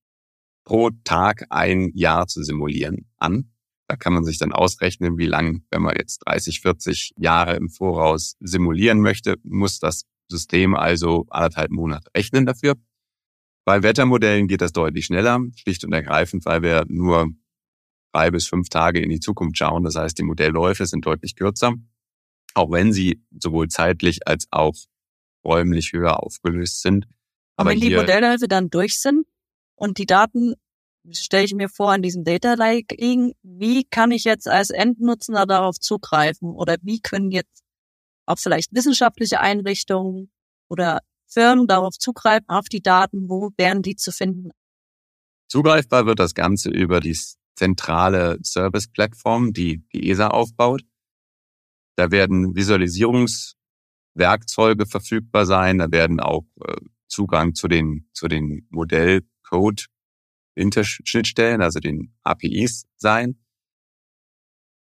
pro 0.66 0.90
Tag 1.04 1.46
ein 1.50 1.92
Jahr 1.94 2.28
zu 2.28 2.44
simulieren 2.44 3.10
an. 3.18 3.52
Da 3.88 3.96
kann 3.96 4.14
man 4.14 4.24
sich 4.24 4.38
dann 4.38 4.52
ausrechnen, 4.52 5.18
wie 5.18 5.26
lang, 5.26 5.64
wenn 5.70 5.82
man 5.82 5.96
jetzt 5.98 6.20
30, 6.26 6.62
40 6.62 7.14
Jahre 7.18 7.56
im 7.56 7.70
Voraus 7.70 8.36
simulieren 8.40 9.02
möchte, 9.02 9.36
muss 9.44 9.80
das 9.80 10.06
System 10.30 10.76
also 10.76 11.26
anderthalb 11.30 11.72
Monate 11.72 12.10
rechnen 12.16 12.46
dafür. 12.46 12.76
Bei 13.66 13.84
Wettermodellen 13.84 14.48
geht 14.48 14.62
das 14.62 14.72
deutlich 14.72 15.06
schneller, 15.06 15.40
schlicht 15.56 15.84
und 15.84 15.94
ergreifend, 15.94 16.46
weil 16.46 16.62
wir 16.64 16.86
nur 16.88 17.30
drei 18.14 18.32
bis 18.32 18.48
fünf 18.48 18.70
Tage 18.70 19.02
in 19.02 19.10
die 19.10 19.20
Zukunft 19.20 19.58
schauen. 19.58 19.84
Das 19.84 19.96
heißt, 19.96 20.18
die 20.18 20.24
Modellläufe 20.24 20.86
sind 20.86 21.06
deutlich 21.06 21.36
kürzer, 21.36 21.74
auch 22.54 22.72
wenn 22.72 22.92
sie 22.92 23.24
sowohl 23.40 23.68
zeitlich 23.68 24.28
als 24.28 24.48
auch 24.52 24.74
räumlich 25.44 25.94
höher 25.94 26.24
aufgelöst 26.24 26.82
sind. 26.82 27.08
Aber 27.56 27.72
wenn 27.72 27.80
die 27.80 27.96
Modellläufe 27.96 28.48
dann 28.48 28.70
durch 28.70 29.00
sind 29.00 29.28
und 29.76 29.98
die 29.98 30.06
Daten 30.06 30.56
stelle 31.12 31.46
ich 31.46 31.54
mir 31.54 31.70
vor, 31.70 31.92
an 31.92 32.02
diesem 32.02 32.24
Data 32.24 32.54
Lake 32.54 32.96
liegen. 32.96 33.34
Wie 33.42 33.84
kann 33.84 34.12
ich 34.12 34.24
jetzt 34.24 34.48
als 34.48 34.70
Endnutzender 34.70 35.46
darauf 35.46 35.80
zugreifen? 35.80 36.50
Oder 36.50 36.78
wie 36.82 37.00
können 37.00 37.32
jetzt 37.32 37.64
auch 38.26 38.38
vielleicht 38.38 38.74
wissenschaftliche 38.74 39.40
Einrichtungen 39.40 40.32
oder 40.70 41.00
Firmen 41.28 41.68
darauf 41.68 41.98
zugreifen, 41.98 42.48
auf 42.50 42.70
die 42.70 42.82
Daten? 42.82 43.30
Wo 43.30 43.52
wären 43.58 43.82
die 43.82 43.96
zu 43.96 44.12
finden? 44.12 44.52
Zugreifbar 45.48 46.06
wird 46.06 46.20
das 46.20 46.34
Ganze 46.34 46.70
über 46.70 47.00
die 47.00 47.18
zentrale 47.56 48.38
Service-Plattform, 48.44 49.54
die 49.54 49.84
die 49.94 50.10
ESA 50.10 50.28
aufbaut. 50.28 50.84
Da 51.98 52.12
werden 52.12 52.56
Visualisierungswerkzeuge 54.16 54.86
verfügbar 54.86 55.46
sein. 55.46 55.80
Da 55.80 55.92
werden 55.92 56.20
auch 56.20 56.46
äh, 56.66 56.76
Zugang 57.08 57.56
zu 57.56 57.68
den, 57.68 58.08
zu 58.14 58.28
den 58.28 58.68
Modellcode 58.70 59.88
Interschnittstellen, 60.56 61.62
also 61.62 61.80
den 61.80 62.14
APIs 62.24 62.86
sein. 62.98 63.40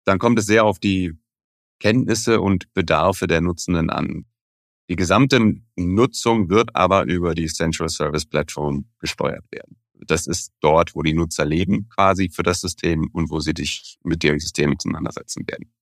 Dann 0.05 0.19
kommt 0.19 0.39
es 0.39 0.47
sehr 0.47 0.65
auf 0.65 0.79
die 0.79 1.13
Kenntnisse 1.81 2.41
und 2.41 2.73
Bedarfe 2.75 3.27
der 3.27 3.41
Nutzenden 3.41 3.91
an. 3.91 4.27
Die 4.89 4.97
gesamte 4.97 5.61
Nutzung 5.77 6.51
wird 6.51 6.75
aber 6.75 7.05
über 7.05 7.35
die 7.35 7.47
Central 7.47 7.89
Service 7.89 8.27
Platform 8.27 8.87
gesteuert 8.99 9.45
werden. 9.51 9.77
Das 10.07 10.27
ist 10.27 10.53
dort, 10.61 10.95
wo 10.95 11.03
die 11.03 11.15
Nutzer 11.15 11.47
leben 11.47 11.89
quasi 11.89 12.29
für 12.29 12.43
das 12.43 12.61
System 12.61 13.09
und 13.13 13.31
wo 13.31 13.41
sie 13.41 13.55
sich 13.57 13.99
mit 14.03 14.23
dem 14.23 14.39
System 14.39 14.75
auseinandersetzen 14.77 15.45
werden. 15.47 15.73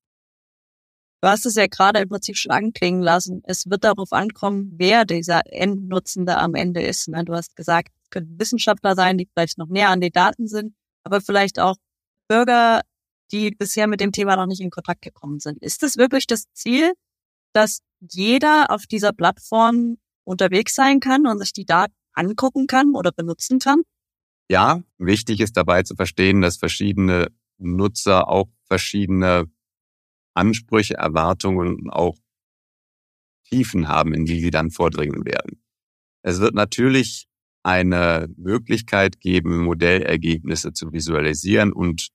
Du 1.22 1.28
hast 1.28 1.46
es 1.46 1.54
ja 1.54 1.68
gerade 1.68 2.00
im 2.00 2.08
Prinzip 2.08 2.36
schon 2.36 2.50
anklingen 2.50 3.00
lassen. 3.00 3.42
Es 3.44 3.70
wird 3.70 3.84
darauf 3.84 4.12
ankommen, 4.12 4.72
wer 4.76 5.04
dieser 5.04 5.42
Endnutzende 5.52 6.36
am 6.36 6.56
Ende 6.56 6.82
ist. 6.82 7.06
Ne? 7.06 7.24
Du 7.24 7.32
hast 7.32 7.54
gesagt, 7.54 7.92
es 8.02 8.10
könnten 8.10 8.40
Wissenschaftler 8.40 8.96
sein, 8.96 9.18
die 9.18 9.28
vielleicht 9.32 9.56
noch 9.56 9.68
näher 9.68 9.90
an 9.90 10.00
den 10.00 10.10
Daten 10.10 10.48
sind, 10.48 10.74
aber 11.04 11.20
vielleicht 11.20 11.60
auch 11.60 11.76
Bürger, 12.28 12.80
die 13.30 13.52
bisher 13.52 13.86
mit 13.86 14.00
dem 14.00 14.10
Thema 14.10 14.34
noch 14.34 14.46
nicht 14.46 14.60
in 14.60 14.70
Kontakt 14.70 15.02
gekommen 15.02 15.38
sind. 15.38 15.62
Ist 15.62 15.84
es 15.84 15.96
wirklich 15.96 16.26
das 16.26 16.46
Ziel, 16.54 16.92
dass 17.52 17.82
jeder 18.00 18.70
auf 18.70 18.86
dieser 18.86 19.12
Plattform 19.12 19.98
unterwegs 20.24 20.74
sein 20.74 20.98
kann 20.98 21.28
und 21.28 21.38
sich 21.38 21.52
die 21.52 21.66
Daten 21.66 21.94
angucken 22.14 22.66
kann 22.66 22.96
oder 22.96 23.12
benutzen 23.12 23.60
kann? 23.60 23.82
Ja, 24.50 24.82
wichtig 24.98 25.38
ist 25.38 25.56
dabei 25.56 25.84
zu 25.84 25.94
verstehen, 25.94 26.40
dass 26.40 26.56
verschiedene 26.56 27.28
Nutzer 27.58 28.28
auch 28.28 28.48
verschiedene 28.66 29.44
Ansprüche, 30.34 30.94
Erwartungen 30.94 31.76
und 31.76 31.90
auch 31.90 32.16
Tiefen 33.48 33.88
haben, 33.88 34.14
in 34.14 34.24
die 34.24 34.40
sie 34.40 34.50
dann 34.50 34.70
vordringen 34.70 35.24
werden. 35.24 35.62
Es 36.22 36.40
wird 36.40 36.54
natürlich 36.54 37.26
eine 37.62 38.28
Möglichkeit 38.36 39.20
geben, 39.20 39.64
Modellergebnisse 39.64 40.72
zu 40.72 40.92
visualisieren 40.92 41.72
und 41.72 42.08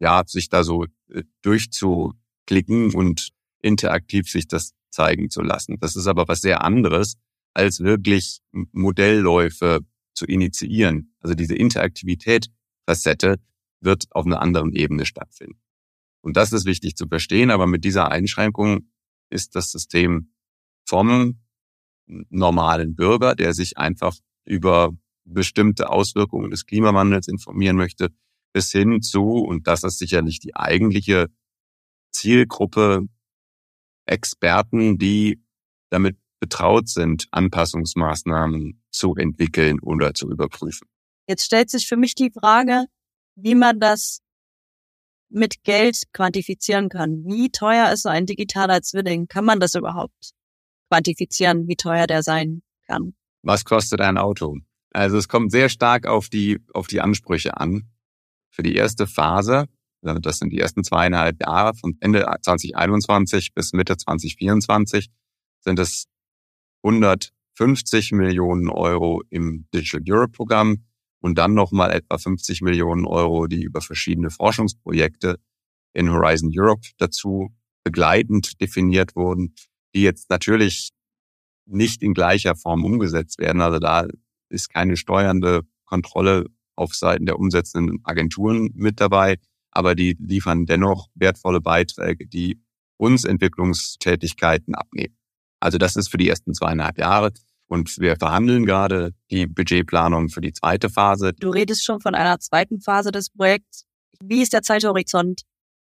ja, 0.00 0.22
sich 0.26 0.48
da 0.48 0.64
so 0.64 0.84
äh, 1.08 1.22
durchzuklicken 1.42 2.94
und 2.94 3.30
interaktiv 3.62 4.28
sich 4.28 4.48
das 4.48 4.74
zeigen 4.90 5.30
zu 5.30 5.40
lassen. 5.42 5.78
Das 5.80 5.96
ist 5.96 6.06
aber 6.06 6.28
was 6.28 6.40
sehr 6.40 6.62
anderes, 6.62 7.16
als 7.54 7.80
wirklich 7.80 8.40
Modellläufe 8.52 9.80
zu 10.14 10.26
initiieren. 10.26 11.14
Also 11.20 11.34
diese 11.34 11.54
Interaktivität, 11.54 12.48
Facette, 12.86 13.36
wird 13.80 14.06
auf 14.10 14.26
einer 14.26 14.40
anderen 14.40 14.72
Ebene 14.72 15.06
stattfinden. 15.06 15.63
Und 16.24 16.38
das 16.38 16.54
ist 16.54 16.64
wichtig 16.64 16.96
zu 16.96 17.06
verstehen, 17.06 17.50
aber 17.50 17.66
mit 17.66 17.84
dieser 17.84 18.10
Einschränkung 18.10 18.88
ist 19.28 19.54
das 19.54 19.70
System 19.70 20.32
vom 20.88 21.38
normalen 22.06 22.94
Bürger, 22.94 23.34
der 23.34 23.52
sich 23.52 23.76
einfach 23.76 24.16
über 24.46 24.92
bestimmte 25.24 25.90
Auswirkungen 25.90 26.50
des 26.50 26.64
Klimawandels 26.64 27.28
informieren 27.28 27.76
möchte, 27.76 28.08
bis 28.54 28.72
hin 28.72 29.02
zu, 29.02 29.22
und 29.22 29.66
das 29.66 29.84
ist 29.84 29.98
sicherlich 29.98 30.40
die 30.40 30.56
eigentliche 30.56 31.28
Zielgruppe, 32.10 33.06
Experten, 34.06 34.96
die 34.96 35.42
damit 35.90 36.16
betraut 36.40 36.88
sind, 36.88 37.26
Anpassungsmaßnahmen 37.32 38.82
zu 38.90 39.14
entwickeln 39.14 39.78
oder 39.80 40.14
zu 40.14 40.30
überprüfen. 40.30 40.88
Jetzt 41.28 41.44
stellt 41.44 41.68
sich 41.68 41.86
für 41.86 41.96
mich 41.96 42.14
die 42.14 42.30
Frage, 42.30 42.86
wie 43.34 43.54
man 43.54 43.78
das 43.78 44.23
mit 45.34 45.64
Geld 45.64 46.02
quantifizieren 46.12 46.88
kann. 46.88 47.24
Wie 47.24 47.50
teuer 47.50 47.92
ist 47.92 48.02
so 48.02 48.08
ein 48.08 48.26
digitaler 48.26 48.82
Zwilling? 48.82 49.26
Kann 49.28 49.44
man 49.44 49.60
das 49.60 49.74
überhaupt 49.74 50.32
quantifizieren, 50.88 51.66
wie 51.66 51.76
teuer 51.76 52.06
der 52.06 52.22
sein 52.22 52.62
kann? 52.86 53.14
Was 53.42 53.64
kostet 53.64 54.00
ein 54.00 54.16
Auto? 54.16 54.58
Also 54.90 55.18
es 55.18 55.28
kommt 55.28 55.50
sehr 55.50 55.68
stark 55.68 56.06
auf 56.06 56.28
die, 56.28 56.60
auf 56.72 56.86
die 56.86 57.00
Ansprüche 57.00 57.56
an. 57.56 57.90
Für 58.50 58.62
die 58.62 58.76
erste 58.76 59.08
Phase, 59.08 59.66
also 60.02 60.20
das 60.20 60.38
sind 60.38 60.50
die 60.50 60.60
ersten 60.60 60.84
zweieinhalb 60.84 61.42
Jahre 61.42 61.74
von 61.74 61.96
Ende 62.00 62.24
2021 62.40 63.52
bis 63.52 63.72
Mitte 63.72 63.96
2024, 63.96 65.10
sind 65.60 65.78
es 65.80 66.06
150 66.84 68.12
Millionen 68.12 68.68
Euro 68.68 69.22
im 69.30 69.66
Digital 69.74 70.02
Europe 70.06 70.32
Programm 70.32 70.84
und 71.24 71.38
dann 71.38 71.54
nochmal 71.54 71.90
etwa 71.90 72.18
50 72.18 72.60
Millionen 72.60 73.06
Euro, 73.06 73.46
die 73.46 73.62
über 73.62 73.80
verschiedene 73.80 74.28
Forschungsprojekte 74.28 75.38
in 75.94 76.10
Horizon 76.10 76.52
Europe 76.54 76.86
dazu 76.98 77.48
begleitend 77.82 78.60
definiert 78.60 79.16
wurden, 79.16 79.54
die 79.94 80.02
jetzt 80.02 80.28
natürlich 80.28 80.90
nicht 81.64 82.02
in 82.02 82.12
gleicher 82.12 82.56
Form 82.56 82.84
umgesetzt 82.84 83.38
werden. 83.38 83.62
Also 83.62 83.78
da 83.78 84.06
ist 84.50 84.68
keine 84.68 84.98
steuernde 84.98 85.62
Kontrolle 85.86 86.44
auf 86.76 86.94
Seiten 86.94 87.24
der 87.24 87.38
umsetzenden 87.38 88.00
Agenturen 88.04 88.68
mit 88.74 89.00
dabei, 89.00 89.38
aber 89.70 89.94
die 89.94 90.18
liefern 90.18 90.66
dennoch 90.66 91.08
wertvolle 91.14 91.62
Beiträge, 91.62 92.26
die 92.26 92.60
uns 92.98 93.24
Entwicklungstätigkeiten 93.24 94.74
abnehmen. 94.74 95.16
Also 95.58 95.78
das 95.78 95.96
ist 95.96 96.08
für 96.08 96.18
die 96.18 96.28
ersten 96.28 96.52
zweieinhalb 96.52 96.98
Jahre. 96.98 97.32
Und 97.74 97.98
wir 97.98 98.14
verhandeln 98.14 98.66
gerade 98.66 99.14
die 99.32 99.48
Budgetplanung 99.48 100.28
für 100.28 100.40
die 100.40 100.52
zweite 100.52 100.88
Phase. 100.88 101.32
Du 101.32 101.50
redest 101.50 101.84
schon 101.84 102.00
von 102.00 102.14
einer 102.14 102.38
zweiten 102.38 102.80
Phase 102.80 103.10
des 103.10 103.30
Projekts. 103.30 103.84
Wie 104.22 104.42
ist 104.42 104.52
der 104.52 104.62
Zeithorizont? 104.62 105.42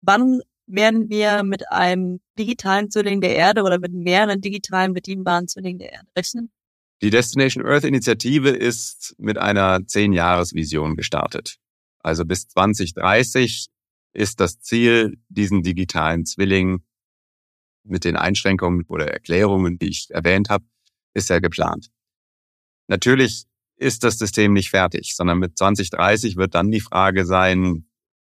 Wann 0.01 0.39
werden 0.65 1.09
wir 1.09 1.43
mit 1.43 1.69
einem 1.69 2.21
digitalen 2.39 2.89
Zwilling 2.89 3.19
der 3.19 3.35
Erde 3.35 3.63
oder 3.63 3.79
mit 3.79 3.91
mehreren 3.91 4.39
digitalen 4.39 4.93
bedienbaren 4.93 5.49
Zwillingen 5.49 5.79
der 5.79 5.91
Erde 5.91 6.07
rechnen? 6.17 6.53
Die 7.01 7.09
Destination 7.09 7.65
Earth 7.65 7.83
Initiative 7.83 8.51
ist 8.51 9.13
mit 9.17 9.37
einer 9.37 9.85
Zehn-Jahres-Vision 9.85 10.95
gestartet. 10.95 11.57
Also 11.99 12.23
bis 12.23 12.47
2030 12.47 13.67
ist 14.13 14.39
das 14.39 14.61
Ziel, 14.61 15.17
diesen 15.27 15.63
digitalen 15.63 16.25
Zwilling 16.25 16.81
mit 17.83 18.05
den 18.05 18.15
Einschränkungen 18.15 18.85
oder 18.87 19.11
Erklärungen, 19.11 19.77
die 19.77 19.89
ich 19.89 20.07
erwähnt 20.11 20.49
habe, 20.49 20.63
ist 21.13 21.29
ja 21.29 21.39
geplant. 21.39 21.89
Natürlich 22.87 23.45
ist 23.77 24.03
das 24.03 24.17
System 24.17 24.53
nicht 24.53 24.69
fertig, 24.69 25.15
sondern 25.15 25.39
mit 25.39 25.57
2030 25.57 26.37
wird 26.37 26.55
dann 26.55 26.71
die 26.71 26.81
Frage 26.81 27.25
sein, 27.25 27.85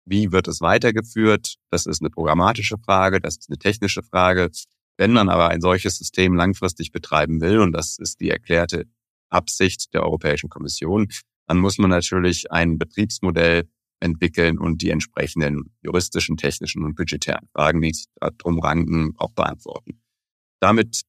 wie 0.05 0.33
wird 0.33 0.49
es 0.49 0.61
weitergeführt? 0.61 1.57
Das 1.71 1.87
ist 1.87 2.03
eine 2.03 2.11
programmatische 2.11 2.79
Frage, 2.79 3.21
das 3.21 3.37
ist 3.37 3.51
eine 3.51 3.59
technische 3.59 4.03
Frage. 4.03 4.51
Wenn 4.97 5.12
man 5.12 5.29
aber 5.29 5.49
ein 5.49 5.61
solches 5.61 5.97
System 5.97 6.35
langfristig 6.35 6.93
betreiben 6.93 7.40
will, 7.40 7.61
und 7.61 7.73
das 7.73 7.99
ist 7.99 8.21
die 8.21 8.31
erklärte 8.31 8.85
Absicht 9.31 9.95
der 9.95 10.03
Europäischen 10.03 10.51
Kommission, 10.51 11.09
dann 11.47 11.59
muss 11.59 11.79
man 11.79 11.90
natürlich 11.90 12.51
ein 12.51 12.79
Betriebsmodell 12.79 13.69
entwickeln 14.01 14.59
und 14.59 14.83
die 14.83 14.90
entsprechenden 14.90 15.75
juristischen, 15.83 16.37
technischen 16.37 16.85
und 16.85 16.95
budgetären 16.95 17.49
Fragen, 17.53 17.81
die 17.81 17.93
sich 17.93 18.07
darum 18.21 18.61
ranken, 18.61 19.14
auch 19.16 19.33
beantworten. 19.33 20.03
Damit 20.61 21.03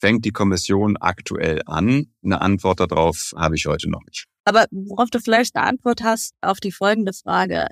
fängt 0.00 0.24
die 0.24 0.32
Kommission 0.32 0.96
aktuell 0.96 1.62
an. 1.66 2.06
Eine 2.22 2.40
Antwort 2.40 2.80
darauf 2.80 3.32
habe 3.36 3.56
ich 3.56 3.66
heute 3.66 3.90
noch 3.90 4.04
nicht. 4.04 4.26
Aber 4.44 4.66
worauf 4.70 5.10
du 5.10 5.20
vielleicht 5.20 5.56
eine 5.56 5.66
Antwort 5.66 6.02
hast 6.02 6.34
auf 6.40 6.60
die 6.60 6.72
folgende 6.72 7.12
Frage. 7.12 7.66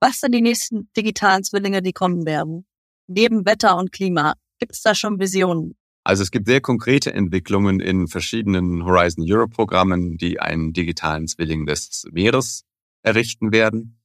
Was 0.00 0.20
sind 0.20 0.34
die 0.34 0.42
nächsten 0.42 0.90
digitalen 0.96 1.44
Zwillinge, 1.44 1.82
die 1.82 1.92
kommen 1.92 2.26
werden? 2.26 2.66
Neben 3.06 3.46
Wetter 3.46 3.76
und 3.76 3.92
Klima. 3.92 4.34
Gibt 4.58 4.72
es 4.72 4.82
da 4.82 4.94
schon 4.94 5.20
Visionen? 5.20 5.76
Also 6.04 6.22
es 6.22 6.30
gibt 6.30 6.46
sehr 6.46 6.60
konkrete 6.60 7.12
Entwicklungen 7.12 7.80
in 7.80 8.06
verschiedenen 8.06 8.84
Horizon 8.84 9.24
Europe 9.26 9.54
Programmen, 9.54 10.16
die 10.16 10.40
einen 10.40 10.72
digitalen 10.72 11.26
Zwilling 11.26 11.66
des 11.66 12.04
Meeres 12.12 12.64
errichten 13.02 13.52
werden. 13.52 14.00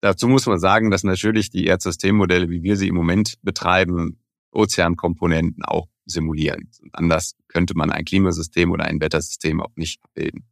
Dazu 0.00 0.28
muss 0.28 0.46
man 0.46 0.58
sagen, 0.58 0.90
dass 0.90 1.04
natürlich 1.04 1.50
die 1.50 1.66
Erdsystemmodelle, 1.66 2.48
wie 2.48 2.62
wir 2.62 2.76
sie 2.76 2.88
im 2.88 2.94
Moment 2.94 3.38
betreiben, 3.42 4.20
Ozeankomponenten 4.52 5.64
auch 5.64 5.88
simulieren. 6.04 6.70
Und 6.80 6.94
anders 6.94 7.34
könnte 7.48 7.74
man 7.74 7.90
ein 7.90 8.04
Klimasystem 8.04 8.70
oder 8.70 8.84
ein 8.84 9.00
Wettersystem 9.00 9.60
auch 9.60 9.74
nicht 9.76 10.02
abbilden. 10.02 10.46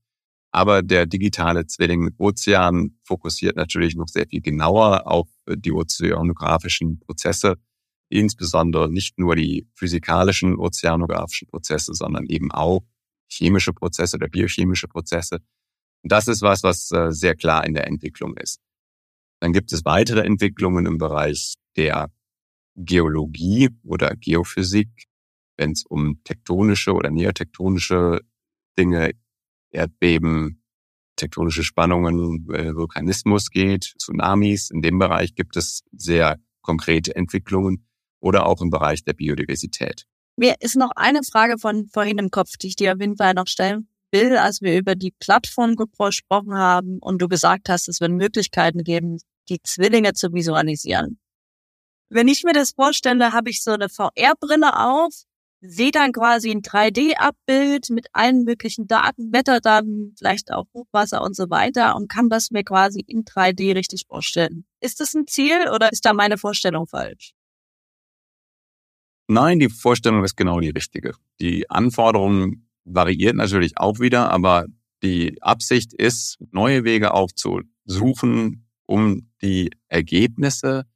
Aber 0.52 0.82
der 0.82 1.06
digitale 1.06 1.66
Zwilling 1.66 2.00
mit 2.00 2.14
Ozean 2.18 2.98
fokussiert 3.04 3.56
natürlich 3.56 3.94
noch 3.94 4.08
sehr 4.08 4.26
viel 4.26 4.40
genauer 4.40 5.06
auf 5.06 5.28
die 5.48 5.72
ozeanografischen 5.72 6.98
Prozesse, 6.98 7.56
insbesondere 8.08 8.90
nicht 8.90 9.18
nur 9.18 9.36
die 9.36 9.68
physikalischen 9.74 10.56
ozeanografischen 10.56 11.46
Prozesse, 11.46 11.94
sondern 11.94 12.26
eben 12.26 12.50
auch 12.50 12.80
chemische 13.28 13.72
Prozesse 13.72 14.16
oder 14.16 14.28
biochemische 14.28 14.88
Prozesse. 14.88 15.36
Und 16.02 16.10
das 16.10 16.26
ist 16.26 16.42
was, 16.42 16.64
was 16.64 16.90
äh, 16.90 17.12
sehr 17.12 17.36
klar 17.36 17.64
in 17.64 17.74
der 17.74 17.86
Entwicklung 17.86 18.36
ist. 18.36 18.60
Dann 19.40 19.52
gibt 19.52 19.72
es 19.72 19.84
weitere 19.84 20.20
Entwicklungen 20.22 20.86
im 20.86 20.98
Bereich 20.98 21.54
der 21.76 22.10
Geologie 22.76 23.70
oder 23.84 24.16
Geophysik, 24.16 24.88
wenn 25.60 25.72
es 25.72 25.84
um 25.84 26.24
tektonische 26.24 26.94
oder 26.94 27.10
neotektonische 27.10 28.20
Dinge, 28.78 29.12
Erdbeben, 29.70 30.64
tektonische 31.16 31.62
Spannungen, 31.62 32.48
äh, 32.50 32.74
Vulkanismus 32.74 33.50
geht, 33.50 33.94
Tsunamis. 33.98 34.70
In 34.70 34.80
dem 34.80 34.98
Bereich 34.98 35.34
gibt 35.34 35.56
es 35.56 35.82
sehr 35.92 36.38
konkrete 36.62 37.14
Entwicklungen 37.14 37.86
oder 38.20 38.46
auch 38.46 38.62
im 38.62 38.70
Bereich 38.70 39.04
der 39.04 39.12
Biodiversität. 39.12 40.06
Mir 40.36 40.54
ist 40.60 40.76
noch 40.76 40.92
eine 40.96 41.22
Frage 41.22 41.58
von 41.58 41.86
vorhin 41.88 42.18
im 42.18 42.30
Kopf, 42.30 42.56
die 42.56 42.68
ich 42.68 42.76
dir 42.76 42.94
auf 42.94 43.00
jeden 43.00 43.18
Fall 43.18 43.34
noch 43.34 43.46
stellen 43.46 43.88
will, 44.12 44.38
als 44.38 44.62
wir 44.62 44.78
über 44.78 44.94
die 44.94 45.12
Plattform 45.12 45.76
gesprochen 45.76 46.54
haben 46.54 46.98
und 47.00 47.20
du 47.20 47.28
gesagt 47.28 47.68
hast, 47.68 47.88
es 47.88 48.00
wird 48.00 48.12
Möglichkeiten 48.12 48.82
geben, 48.82 49.18
die 49.50 49.60
Zwillinge 49.62 50.14
zu 50.14 50.32
visualisieren. 50.32 51.20
Wenn 52.08 52.28
ich 52.28 52.42
mir 52.44 52.54
das 52.54 52.72
vorstelle, 52.72 53.32
habe 53.32 53.50
ich 53.50 53.62
so 53.62 53.72
eine 53.72 53.88
VR-Brille 53.88 54.76
auf 54.76 55.12
sehe 55.60 55.90
dann 55.90 56.12
quasi 56.12 56.50
ein 56.50 56.62
3D-Abbild 56.62 57.90
mit 57.90 58.06
allen 58.12 58.44
möglichen 58.44 58.86
Daten, 58.86 59.32
Wetterdaten, 59.32 60.14
vielleicht 60.16 60.52
auch 60.52 60.66
Hochwasser 60.74 61.22
und 61.22 61.36
so 61.36 61.50
weiter 61.50 61.96
und 61.96 62.08
kann 62.08 62.30
das 62.30 62.50
mir 62.50 62.64
quasi 62.64 63.04
in 63.06 63.24
3D 63.24 63.74
richtig 63.74 64.06
vorstellen. 64.08 64.64
Ist 64.80 65.00
das 65.00 65.14
ein 65.14 65.26
Ziel 65.26 65.68
oder 65.74 65.92
ist 65.92 66.04
da 66.04 66.14
meine 66.14 66.38
Vorstellung 66.38 66.86
falsch? 66.86 67.32
Nein, 69.28 69.60
die 69.60 69.68
Vorstellung 69.68 70.24
ist 70.24 70.36
genau 70.36 70.60
die 70.60 70.70
richtige. 70.70 71.14
Die 71.40 71.68
Anforderungen 71.70 72.68
variieren 72.84 73.36
natürlich 73.36 73.78
auch 73.78 74.00
wieder, 74.00 74.30
aber 74.30 74.66
die 75.02 75.40
Absicht 75.42 75.92
ist, 75.92 76.38
neue 76.50 76.84
Wege 76.84 77.14
aufzusuchen, 77.14 78.66
um 78.86 79.30
die 79.40 79.70
Ergebnisse 79.88 80.86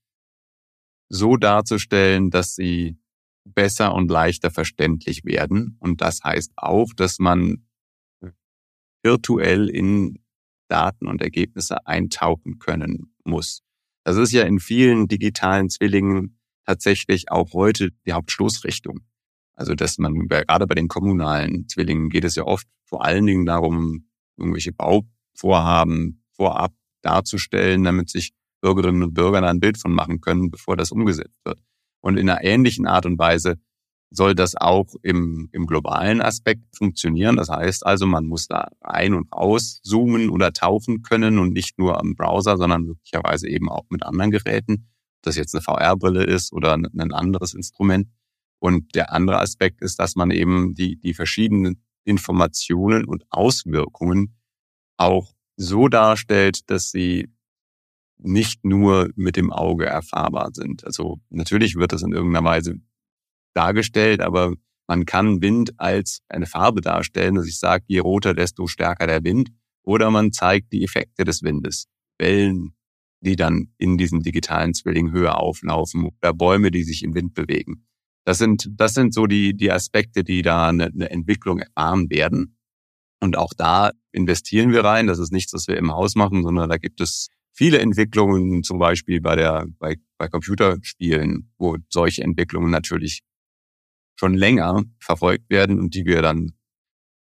so 1.09 1.37
darzustellen, 1.37 2.31
dass 2.31 2.55
sie 2.55 2.99
besser 3.45 3.95
und 3.95 4.11
leichter 4.11 4.51
verständlich 4.51 5.25
werden. 5.25 5.77
Und 5.81 6.01
das 6.01 6.23
heißt 6.25 6.53
auch, 6.57 6.93
dass 6.97 7.19
man 7.19 7.67
virtuell 9.03 9.69
in 9.69 10.19
Daten 10.69 11.07
und 11.07 11.21
Ergebnisse 11.21 11.87
eintauchen 11.87 12.59
können 12.59 13.15
muss. 13.25 13.63
Das 14.05 14.17
ist 14.17 14.33
ja 14.33 14.45
in 14.45 14.61
vielen 14.61 15.09
digitalen 15.09 15.69
Zwillingen 15.69 16.39
tatsächlich 16.67 17.31
auch 17.31 17.53
heute 17.53 17.91
die 18.07 18.13
Hauptstoßrichtung. 18.13 19.01
Also, 19.55 19.75
dass 19.75 19.99
man 19.99 20.27
gerade 20.27 20.67
bei 20.67 20.75
den 20.75 20.89
kommunalen 20.89 21.69
Zwillingen 21.69 22.09
geht 22.09 22.25
es 22.25 22.35
ja 22.35 22.45
oft 22.45 22.67
vor 22.85 23.05
allen 23.05 23.27
Dingen 23.27 23.47
darum, 23.47 24.09
irgendwelche 24.37 24.73
Bauvorhaben 24.73 26.25
vorab 26.33 26.75
darzustellen, 27.03 27.85
damit 27.85 28.11
sich 28.11 28.33
Bürgerinnen 28.61 29.03
und 29.03 29.15
Bürger 29.15 29.43
da 29.43 29.49
ein 29.49 29.61
Bild 29.61 29.79
von 29.79 29.93
machen 29.93 30.21
können, 30.21 30.51
bevor 30.51 30.77
das 30.77 30.91
umgesetzt 30.91 31.39
wird. 31.45 31.61
Und 32.05 32.19
in 32.19 32.29
einer 32.29 32.45
ähnlichen 32.45 32.87
Art 32.87 33.07
und 33.07 33.19
Weise 33.19 33.57
soll 34.11 34.35
das 34.35 34.55
auch 34.57 34.95
im, 35.03 35.49
im 35.53 35.67
globalen 35.67 36.21
Aspekt 36.21 36.77
funktionieren. 36.77 37.37
Das 37.37 37.49
heißt 37.49 37.87
also, 37.87 38.07
man 38.07 38.27
muss 38.27 38.47
da 38.47 38.69
rein 38.83 39.15
und 39.15 39.33
raus 39.33 39.81
zoomen 39.83 40.29
oder 40.29 40.53
tauchen 40.53 41.01
können 41.01 41.39
und 41.39 41.55
nicht 41.55 41.79
nur 41.79 41.99
am 41.99 42.15
Browser, 42.15 42.59
sondern 42.59 42.83
möglicherweise 42.83 43.49
eben 43.49 43.71
auch 43.71 43.85
mit 43.89 44.03
anderen 44.03 44.31
Geräten. 44.31 44.87
Ob 45.17 45.23
das 45.23 45.37
jetzt 45.37 45.55
eine 45.55 45.63
VR-Brille 45.63 46.25
ist 46.25 46.53
oder 46.53 46.75
ein 46.75 47.13
anderes 47.13 47.55
Instrument. 47.55 48.09
Und 48.59 48.95
der 48.95 49.11
andere 49.15 49.41
Aspekt 49.41 49.81
ist, 49.81 49.99
dass 49.99 50.15
man 50.15 50.31
eben 50.31 50.75
die, 50.75 50.97
die 50.97 51.15
verschiedenen 51.15 51.83
Informationen 52.05 53.07
und 53.07 53.25
Auswirkungen 53.31 54.37
auch 54.99 55.33
so 55.57 55.89
darstellt, 55.89 56.69
dass 56.69 56.91
sie 56.91 57.31
nicht 58.19 58.65
nur 58.65 59.11
mit 59.17 59.37
dem 59.37 59.53
Auge 59.53 59.87
erfahrbar 59.87 60.51
sind. 60.53 60.85
Also 60.85 61.21
natürlich 61.31 61.77
wird 61.77 61.93
das 61.93 62.03
in 62.03 62.13
irgendeiner 62.13 62.45
Weise 62.45 62.75
dargestellt, 63.55 64.21
aber 64.21 64.55
man 64.87 65.07
kann 65.07 65.41
Wind 65.41 65.73
als 65.79 66.21
eine 66.29 66.47
Farbe 66.47 66.81
darstellen, 66.81 67.37
dass 67.37 67.47
ich 67.47 67.59
sage, 67.59 67.85
je 67.87 68.01
roter, 68.01 68.35
desto 68.35 68.67
stärker 68.67 69.07
der 69.07 69.25
Wind. 69.25 69.51
Oder 69.83 70.11
man 70.11 70.33
zeigt 70.33 70.73
die 70.73 70.85
Effekte 70.85 71.25
des 71.25 71.43
Windes. 71.43 71.87
Wellen, 72.19 72.75
die 73.21 73.37
dann 73.37 73.73
in 73.79 73.99
diesem 73.99 74.23
digitalen 74.23 74.75
Zwilling 74.75 75.13
höher 75.13 75.39
auflaufen 75.39 76.05
oder 76.05 76.33
Bäume, 76.33 76.71
die 76.71 76.85
sich 76.85 77.03
im 77.03 77.15
Wind 77.15 77.35
bewegen. 77.35 77.87
Das 78.25 78.39
sind, 78.39 78.69
das 78.71 78.95
sind 78.95 79.13
so 79.13 79.27
die, 79.27 79.55
die 79.55 79.71
Aspekte, 79.71 80.25
die 80.25 80.43
da 80.43 80.69
eine, 80.69 80.87
eine 80.87 81.11
Entwicklung 81.11 81.59
erfahren 81.59 82.09
werden. 82.11 82.57
Und 83.21 83.37
auch 83.37 83.53
da 83.57 83.91
investieren 84.13 84.73
wir 84.73 84.85
rein. 84.85 85.07
Das 85.07 85.19
ist 85.19 85.33
nichts, 85.33 85.53
was 85.53 85.69
wir 85.69 85.77
im 85.77 85.93
Haus 85.93 86.15
machen, 86.15 86.43
sondern 86.43 86.69
da 86.69 86.77
gibt 86.77 87.01
es 87.01 87.29
viele 87.55 87.79
Entwicklungen, 87.79 88.63
zum 88.63 88.79
Beispiel 88.79 89.21
bei 89.21 89.37
der, 89.37 89.67
bei, 89.79 89.97
bei 90.19 90.29
Computerspielen, 90.29 91.51
wo 91.57 91.79
solche 91.89 92.23
Entwicklungen 92.23 92.71
natürlich 92.71 93.23
schon 94.19 94.35
länger 94.35 94.83
verfolgt 94.99 95.49
werden 95.51 95.79
und 95.79 95.95
die 95.95 96.05
wir 96.05 96.21
dann 96.21 96.53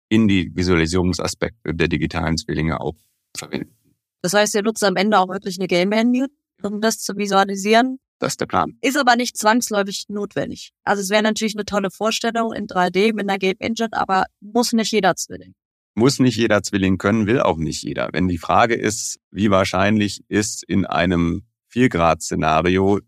in 0.09 0.29
die 0.29 0.55
Visualisierungsaspekte 0.55 1.75
der 1.75 1.89
digitalen 1.89 2.39
Zwillinge 2.39 2.81
auch 2.81 2.95
verwenden. 3.37 3.75
Das 4.23 4.33
heißt, 4.33 4.55
ihr 4.55 4.63
nutzt 4.63 4.85
am 4.85 4.97
Ende 4.97 5.19
auch 5.19 5.29
wirklich 5.29 5.59
eine 5.59 5.69
Game 5.69 5.93
Engine, 5.93 6.29
um 6.63 6.81
das 6.81 6.99
zu 6.99 7.17
visualisieren? 7.17 7.99
Das 8.19 8.33
ist 8.33 8.41
der 8.41 8.47
Plan. 8.47 8.77
Ist 8.81 8.99
aber 8.99 9.15
nicht 9.15 9.37
zwangsläufig 9.37 10.07
notwendig. 10.09 10.73
Also 10.83 11.03
es 11.03 11.11
wäre 11.11 11.23
natürlich 11.23 11.55
eine 11.55 11.65
tolle 11.65 11.91
Vorstellung 11.91 12.53
in 12.53 12.67
3D 12.67 13.15
mit 13.15 13.29
einer 13.29 13.39
Game 13.39 13.57
Engine, 13.61 13.93
aber 13.93 14.25
muss 14.41 14.73
nicht 14.73 14.91
jeder 14.91 15.15
Zwilling. 15.15 15.55
Muss 15.95 16.19
nicht 16.21 16.37
jeder 16.37 16.63
Zwilling 16.63 16.99
können, 16.99 17.27
will 17.27 17.41
auch 17.41 17.57
nicht 17.57 17.83
jeder. 17.83 18.11
Wenn 18.13 18.29
die 18.29 18.39
Frage 18.39 18.75
ist, 18.75 19.19
wie 19.31 19.51
wahrscheinlich 19.51 20.23
ist 20.29 20.63
in 20.63 20.87
einem 20.87 21.43
4-Grad-Szenario 21.73 23.01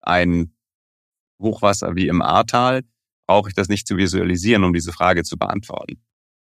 ein 0.00 0.54
Hochwasser 1.40 1.96
wie 1.96 2.08
im 2.08 2.22
Ahrtal, 2.22 2.82
brauche 3.26 3.48
ich 3.48 3.54
das 3.54 3.68
nicht 3.68 3.86
zu 3.86 3.96
visualisieren, 3.96 4.64
um 4.64 4.72
diese 4.72 4.92
Frage 4.92 5.22
zu 5.22 5.36
beantworten. 5.36 6.02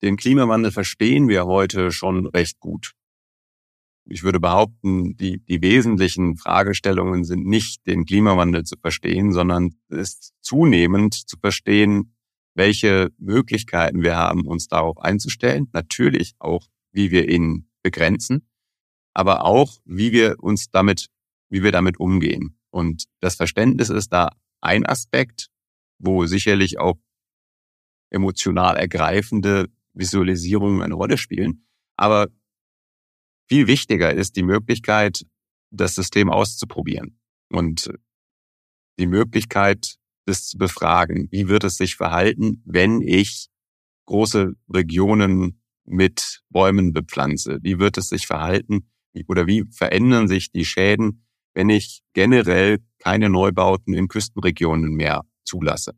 Den 0.02 0.16
Klimawandel 0.16 0.70
verstehen 0.70 1.28
wir 1.28 1.46
heute 1.46 1.90
schon 1.90 2.26
recht 2.26 2.60
gut. 2.60 2.92
Ich 4.06 4.22
würde 4.22 4.38
behaupten, 4.38 5.16
die, 5.16 5.38
die 5.38 5.62
wesentlichen 5.62 6.36
Fragestellungen 6.36 7.24
sind 7.24 7.46
nicht 7.46 7.86
den 7.86 8.04
Klimawandel 8.04 8.64
zu 8.64 8.76
verstehen, 8.78 9.32
sondern 9.32 9.76
es 9.88 10.32
zunehmend 10.42 11.14
zu 11.14 11.38
verstehen, 11.38 12.13
welche 12.54 13.10
Möglichkeiten 13.18 14.02
wir 14.02 14.16
haben, 14.16 14.46
uns 14.46 14.68
darauf 14.68 14.98
einzustellen. 14.98 15.68
Natürlich 15.72 16.34
auch, 16.38 16.66
wie 16.92 17.10
wir 17.10 17.28
ihn 17.28 17.68
begrenzen, 17.82 18.48
aber 19.12 19.44
auch, 19.44 19.80
wie 19.84 20.12
wir 20.12 20.36
uns 20.40 20.70
damit, 20.70 21.08
wie 21.50 21.62
wir 21.62 21.72
damit 21.72 21.98
umgehen. 21.98 22.58
Und 22.70 23.04
das 23.20 23.36
Verständnis 23.36 23.90
ist 23.90 24.12
da 24.12 24.30
ein 24.60 24.86
Aspekt, 24.86 25.50
wo 25.98 26.26
sicherlich 26.26 26.78
auch 26.78 26.98
emotional 28.10 28.76
ergreifende 28.76 29.68
Visualisierungen 29.92 30.82
eine 30.82 30.94
Rolle 30.94 31.18
spielen. 31.18 31.66
Aber 31.96 32.28
viel 33.48 33.66
wichtiger 33.66 34.12
ist 34.12 34.36
die 34.36 34.42
Möglichkeit, 34.42 35.24
das 35.70 35.94
System 35.94 36.30
auszuprobieren 36.30 37.18
und 37.50 37.90
die 38.98 39.06
Möglichkeit, 39.06 39.96
das 40.26 40.46
zu 40.46 40.58
befragen. 40.58 41.28
Wie 41.30 41.48
wird 41.48 41.64
es 41.64 41.76
sich 41.76 41.96
verhalten, 41.96 42.62
wenn 42.64 43.00
ich 43.02 43.48
große 44.06 44.54
Regionen 44.72 45.62
mit 45.84 46.42
Bäumen 46.50 46.92
bepflanze? 46.92 47.58
Wie 47.62 47.78
wird 47.78 47.98
es 47.98 48.08
sich 48.08 48.26
verhalten 48.26 48.90
oder 49.28 49.46
wie 49.46 49.64
verändern 49.70 50.28
sich 50.28 50.50
die 50.50 50.64
Schäden, 50.64 51.26
wenn 51.54 51.68
ich 51.68 52.02
generell 52.14 52.78
keine 52.98 53.28
Neubauten 53.28 53.94
in 53.94 54.08
Küstenregionen 54.08 54.94
mehr 54.94 55.22
zulasse? 55.44 55.92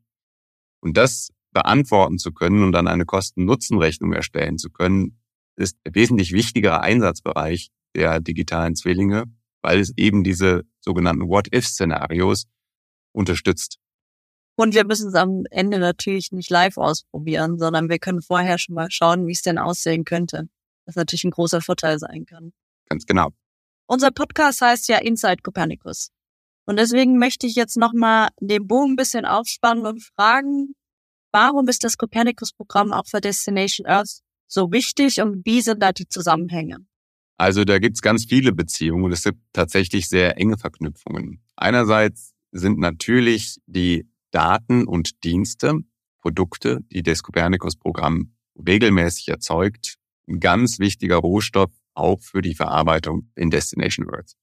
Und 0.80 0.96
das 0.96 1.30
beantworten 1.52 2.18
zu 2.18 2.32
können 2.32 2.62
und 2.62 2.72
dann 2.72 2.86
eine 2.86 3.06
Kosten-Nutzen-Rechnung 3.06 4.12
erstellen 4.12 4.58
zu 4.58 4.70
können, 4.70 5.18
ist 5.56 5.78
der 5.86 5.94
wesentlich 5.94 6.32
wichtigere 6.32 6.82
Einsatzbereich 6.82 7.70
der 7.94 8.20
digitalen 8.20 8.76
Zwillinge, 8.76 9.24
weil 9.62 9.80
es 9.80 9.92
eben 9.96 10.22
diese 10.22 10.64
sogenannten 10.80 11.28
What-If-Szenarios 11.28 12.44
unterstützt. 13.12 13.78
Und 14.56 14.74
wir 14.74 14.84
müssen 14.86 15.08
es 15.08 15.14
am 15.14 15.44
Ende 15.50 15.78
natürlich 15.78 16.32
nicht 16.32 16.50
live 16.50 16.78
ausprobieren, 16.78 17.58
sondern 17.58 17.88
wir 17.90 17.98
können 17.98 18.22
vorher 18.22 18.58
schon 18.58 18.74
mal 18.74 18.90
schauen, 18.90 19.26
wie 19.26 19.32
es 19.32 19.42
denn 19.42 19.58
aussehen 19.58 20.04
könnte. 20.04 20.48
Was 20.86 20.96
natürlich 20.96 21.24
ein 21.24 21.30
großer 21.30 21.60
Vorteil 21.60 21.98
sein 21.98 22.24
kann. 22.26 22.52
Ganz 22.88 23.04
genau. 23.04 23.30
Unser 23.86 24.10
Podcast 24.10 24.62
heißt 24.62 24.88
ja 24.88 24.98
Inside 24.98 25.42
Copernicus. 25.42 26.10
Und 26.64 26.78
deswegen 26.78 27.18
möchte 27.18 27.46
ich 27.46 27.54
jetzt 27.54 27.76
nochmal 27.76 28.28
den 28.40 28.66
Bogen 28.66 28.92
ein 28.92 28.96
bisschen 28.96 29.24
aufspannen 29.24 29.86
und 29.86 30.02
fragen, 30.02 30.74
warum 31.32 31.68
ist 31.68 31.84
das 31.84 31.96
Copernicus-Programm 31.96 32.92
auch 32.92 33.06
für 33.06 33.20
Destination 33.20 33.86
Earth 33.86 34.20
so 34.48 34.72
wichtig 34.72 35.20
und 35.20 35.44
wie 35.44 35.60
sind 35.60 35.82
da 35.82 35.92
die 35.92 36.08
Zusammenhänge? 36.08 36.78
Also 37.36 37.64
da 37.64 37.78
gibt's 37.78 38.00
ganz 38.00 38.24
viele 38.24 38.52
Beziehungen 38.52 39.04
und 39.04 39.12
es 39.12 39.24
gibt 39.24 39.40
tatsächlich 39.52 40.08
sehr 40.08 40.38
enge 40.38 40.56
Verknüpfungen. 40.56 41.42
Einerseits 41.56 42.32
sind 42.52 42.78
natürlich 42.78 43.58
die 43.66 44.08
Daten 44.30 44.86
und 44.86 45.24
Dienste, 45.24 45.80
Produkte, 46.18 46.80
die 46.92 47.02
das 47.02 47.22
Copernicus-Programm 47.22 48.34
regelmäßig 48.56 49.28
erzeugt, 49.28 49.96
ein 50.28 50.40
ganz 50.40 50.78
wichtiger 50.78 51.16
Rohstoff 51.16 51.70
auch 51.94 52.20
für 52.20 52.42
die 52.42 52.54
Verarbeitung 52.54 53.30
in 53.34 53.50
Destination 53.50 54.08
Earth. 54.10 54.34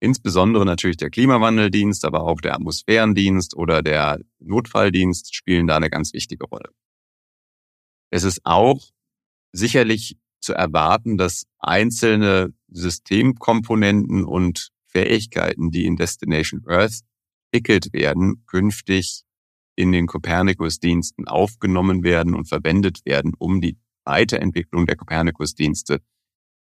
Insbesondere 0.00 0.64
natürlich 0.64 0.96
der 0.96 1.10
Klimawandeldienst, 1.10 2.04
aber 2.04 2.24
auch 2.24 2.40
der 2.40 2.54
Atmosphärendienst 2.54 3.56
oder 3.56 3.82
der 3.82 4.20
Notfalldienst 4.38 5.34
spielen 5.34 5.66
da 5.66 5.76
eine 5.76 5.90
ganz 5.90 6.12
wichtige 6.12 6.44
Rolle. 6.44 6.70
Es 8.10 8.22
ist 8.22 8.40
auch 8.44 8.90
sicherlich 9.52 10.18
zu 10.40 10.52
erwarten, 10.52 11.16
dass 11.16 11.46
einzelne 11.58 12.52
Systemkomponenten 12.68 14.24
und 14.24 14.70
Fähigkeiten, 14.86 15.70
die 15.70 15.86
in 15.86 15.96
Destination 15.96 16.62
Earth 16.66 17.00
entwickelt 17.54 17.92
werden, 17.92 18.44
künftig 18.46 19.22
in 19.76 19.92
den 19.92 20.06
Copernicus-Diensten 20.06 21.28
aufgenommen 21.28 22.02
werden 22.02 22.34
und 22.34 22.48
verwendet 22.48 23.04
werden, 23.04 23.32
um 23.38 23.60
die 23.60 23.78
Weiterentwicklung 24.04 24.86
der 24.86 24.96
Copernicus-Dienste 24.96 26.00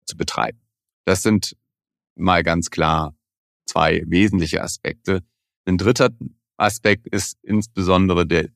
zu 0.05 0.17
betreiben. 0.17 0.61
Das 1.07 1.23
sind 1.23 1.57
mal 2.15 2.43
ganz 2.43 2.71
klar 2.71 3.17
zwei 3.67 4.03
wesentliche 4.07 4.63
Aspekte. 4.63 5.23
Ein 5.65 5.79
dritter 5.79 6.11
Aspekt 6.59 7.07
ist 7.07 7.39
insbesondere 7.43 8.27
der 8.27 8.49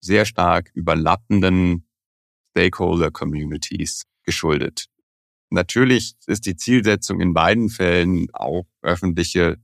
sehr 0.00 0.24
stark 0.24 0.70
überlappenden 0.74 1.86
Stakeholder 2.50 3.10
Communities 3.12 4.04
geschuldet. 4.24 4.86
Natürlich 5.50 6.14
ist 6.26 6.44
die 6.46 6.56
Zielsetzung 6.56 7.20
in 7.20 7.34
beiden 7.34 7.68
Fällen 7.68 8.26
auch 8.32 8.66
öffentliche 8.82 9.56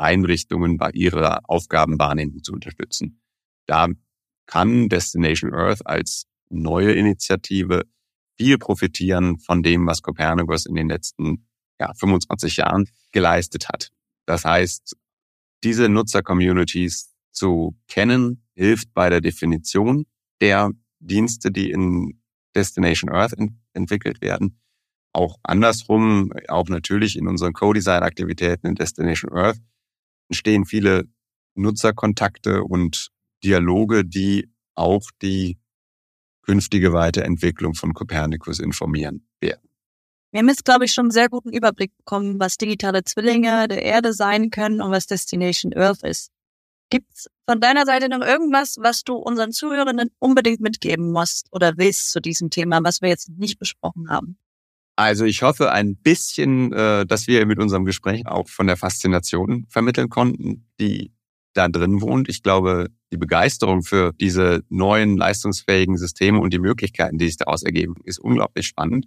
Einrichtungen 0.00 0.76
bei 0.76 0.90
ihrer 0.90 1.40
Aufgabenwahrnehmung 1.44 2.42
zu 2.42 2.52
unterstützen. 2.52 3.20
Da 3.66 3.88
kann 4.46 4.88
Destination 4.88 5.54
Earth 5.54 5.86
als 5.86 6.26
neue 6.48 6.92
Initiative 6.92 7.82
viel 8.36 8.58
profitieren 8.58 9.38
von 9.38 9.62
dem, 9.62 9.86
was 9.86 10.02
Copernicus 10.02 10.66
in 10.66 10.74
den 10.74 10.88
letzten 10.88 11.46
ja, 11.78 11.92
25 11.94 12.56
Jahren 12.56 12.88
geleistet 13.12 13.68
hat. 13.68 13.90
Das 14.26 14.44
heißt, 14.44 14.96
diese 15.62 15.88
Nutzer-Communities 15.88 17.14
zu 17.32 17.76
kennen, 17.86 18.46
hilft 18.54 18.92
bei 18.94 19.10
der 19.10 19.20
Definition 19.20 20.06
der 20.40 20.70
Dienste, 20.98 21.50
die 21.50 21.70
in 21.70 22.20
Destination 22.54 23.10
Earth 23.10 23.34
ent 23.34 23.52
entwickelt 23.72 24.20
werden. 24.20 24.58
Auch 25.12 25.36
andersrum, 25.42 26.32
auch 26.48 26.68
natürlich 26.68 27.16
in 27.16 27.28
unseren 27.28 27.52
Co-Design-Aktivitäten 27.52 28.66
in 28.66 28.74
Destination 28.74 29.32
Earth 29.32 29.58
entstehen 30.30 30.64
viele 30.64 31.04
Nutzerkontakte 31.54 32.62
und 32.62 33.10
Dialoge, 33.44 34.04
die 34.04 34.50
auch 34.74 35.02
die 35.20 35.58
künftige 36.42 36.92
Weiterentwicklung 36.92 37.74
von 37.74 37.92
Copernicus 37.92 38.58
informieren 38.60 39.26
werden. 39.40 39.68
Wir 40.32 40.40
haben 40.40 40.48
jetzt, 40.48 40.64
glaube 40.64 40.84
ich, 40.84 40.92
schon 40.92 41.06
einen 41.06 41.10
sehr 41.10 41.28
guten 41.28 41.52
Überblick 41.52 41.96
bekommen, 41.96 42.38
was 42.38 42.56
digitale 42.56 43.02
Zwillinge 43.02 43.66
der 43.66 43.82
Erde 43.82 44.12
sein 44.12 44.50
können 44.50 44.80
und 44.80 44.92
was 44.92 45.06
Destination 45.06 45.74
Earth 45.74 46.04
ist. 46.04 46.30
Gibt's 46.88 47.28
von 47.48 47.60
deiner 47.60 47.84
Seite 47.84 48.08
noch 48.08 48.20
irgendwas, 48.20 48.76
was 48.80 49.02
du 49.02 49.14
unseren 49.14 49.52
Zuhörenden 49.52 50.10
unbedingt 50.18 50.60
mitgeben 50.60 51.10
musst 51.12 51.48
oder 51.52 51.76
willst 51.76 52.10
zu 52.12 52.20
diesem 52.20 52.50
Thema, 52.50 52.80
was 52.82 53.00
wir 53.00 53.08
jetzt 53.08 53.28
nicht 53.28 53.58
besprochen 53.58 54.08
haben? 54.08 54.38
Also 55.00 55.24
ich 55.24 55.42
hoffe 55.42 55.72
ein 55.72 55.96
bisschen, 55.96 56.72
äh, 56.72 57.06
dass 57.06 57.26
wir 57.26 57.46
mit 57.46 57.58
unserem 57.58 57.84
Gespräch 57.84 58.26
auch 58.26 58.48
von 58.48 58.66
der 58.66 58.76
Faszination 58.76 59.66
vermitteln 59.68 60.10
konnten, 60.10 60.68
die 60.78 61.12
da 61.54 61.68
drin 61.68 62.00
wohnt. 62.00 62.28
Ich 62.28 62.42
glaube, 62.42 62.88
die 63.12 63.16
Begeisterung 63.16 63.82
für 63.82 64.12
diese 64.20 64.62
neuen 64.68 65.16
leistungsfähigen 65.16 65.96
Systeme 65.96 66.38
und 66.38 66.52
die 66.52 66.58
Möglichkeiten, 66.58 67.18
die 67.18 67.26
sich 67.26 67.38
daraus 67.38 67.62
ergeben, 67.62 67.94
ist 68.04 68.18
unglaublich 68.18 68.66
spannend. 68.66 69.06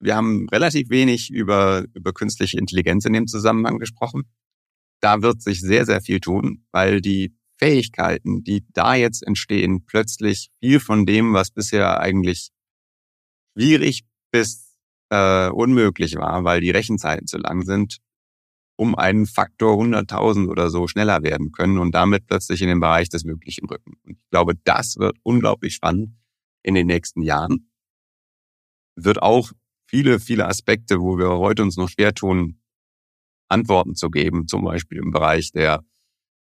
Wir 0.00 0.14
haben 0.14 0.48
relativ 0.50 0.90
wenig 0.90 1.30
über, 1.30 1.84
über 1.94 2.12
künstliche 2.12 2.58
Intelligenz 2.58 3.04
in 3.04 3.14
dem 3.14 3.26
Zusammenhang 3.26 3.78
gesprochen 3.78 4.28
da 5.00 5.22
wird 5.22 5.42
sich 5.42 5.60
sehr, 5.60 5.86
sehr 5.86 6.00
viel 6.00 6.20
tun, 6.20 6.64
weil 6.72 7.00
die 7.00 7.34
Fähigkeiten, 7.56 8.44
die 8.44 8.64
da 8.72 8.94
jetzt 8.94 9.26
entstehen, 9.26 9.84
plötzlich 9.84 10.50
viel 10.60 10.80
von 10.80 11.06
dem, 11.06 11.32
was 11.32 11.50
bisher 11.50 12.00
eigentlich 12.00 12.50
schwierig 13.56 14.02
bis 14.30 14.76
äh, 15.10 15.48
unmöglich 15.48 16.16
war, 16.16 16.44
weil 16.44 16.60
die 16.60 16.70
Rechenzeiten 16.70 17.26
zu 17.26 17.38
lang 17.38 17.62
sind, 17.62 17.98
um 18.76 18.94
einen 18.94 19.26
Faktor 19.26 19.82
100.000 19.82 20.48
oder 20.48 20.70
so 20.70 20.86
schneller 20.86 21.22
werden 21.22 21.50
können 21.52 21.78
und 21.78 21.94
damit 21.94 22.26
plötzlich 22.26 22.62
in 22.62 22.68
den 22.68 22.80
Bereich 22.80 23.08
des 23.08 23.24
Möglichen 23.24 23.66
rücken. 23.66 23.94
Und 24.04 24.12
ich 24.12 24.30
glaube, 24.30 24.54
das 24.64 24.98
wird 24.98 25.16
unglaublich 25.22 25.74
spannend 25.74 26.14
in 26.62 26.74
den 26.74 26.86
nächsten 26.86 27.22
Jahren. 27.22 27.70
Wird 28.94 29.20
auch 29.22 29.52
viele, 29.86 30.20
viele 30.20 30.46
Aspekte, 30.46 31.00
wo 31.00 31.18
wir 31.18 31.30
heute 31.38 31.62
uns 31.62 31.76
noch 31.76 31.88
schwer 31.88 32.14
tun, 32.14 32.60
Antworten 33.48 33.94
zu 33.94 34.10
geben, 34.10 34.46
zum 34.46 34.64
Beispiel 34.64 34.98
im 34.98 35.10
Bereich 35.10 35.50
der 35.52 35.82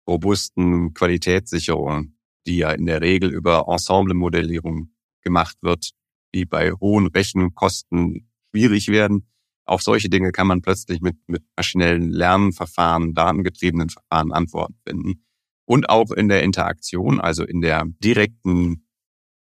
robusten 0.07 0.93
Qualitätssicherung, 0.93 2.15
die 2.47 2.57
ja 2.57 2.71
in 2.71 2.85
der 2.85 3.01
Regel 3.01 3.31
über 3.31 3.65
Ensemblemodellierung 3.67 4.91
gemacht 5.21 5.57
wird, 5.61 5.91
die 6.35 6.45
bei 6.45 6.71
hohen 6.73 7.07
Rechenkosten 7.07 8.29
schwierig 8.51 8.89
werden. 8.89 9.27
auf 9.67 9.81
solche 9.81 10.09
Dinge 10.09 10.31
kann 10.31 10.45
man 10.45 10.61
plötzlich 10.61 11.01
mit, 11.01 11.15
mit 11.25 11.43
maschinellen 11.57 12.11
Lernverfahren, 12.11 13.15
datengetriebenen 13.15 13.89
Verfahren 13.89 14.31
Antworten 14.31 14.75
finden. 14.87 15.23
Und 15.65 15.89
auch 15.89 16.11
in 16.11 16.29
der 16.29 16.43
Interaktion, 16.43 17.19
also 17.19 17.43
in 17.43 17.61
der 17.61 17.85
direkten 18.03 18.85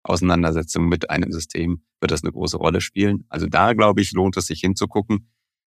Auseinandersetzung 0.03 0.89
mit 0.89 1.09
einem 1.09 1.31
System, 1.31 1.83
wird 2.01 2.11
das 2.11 2.23
eine 2.23 2.33
große 2.33 2.57
Rolle 2.57 2.81
spielen. 2.81 3.25
Also 3.29 3.47
da, 3.47 3.71
glaube 3.71 4.01
ich, 4.01 4.11
lohnt 4.11 4.35
es 4.35 4.47
sich 4.47 4.59
hinzugucken. 4.59 5.29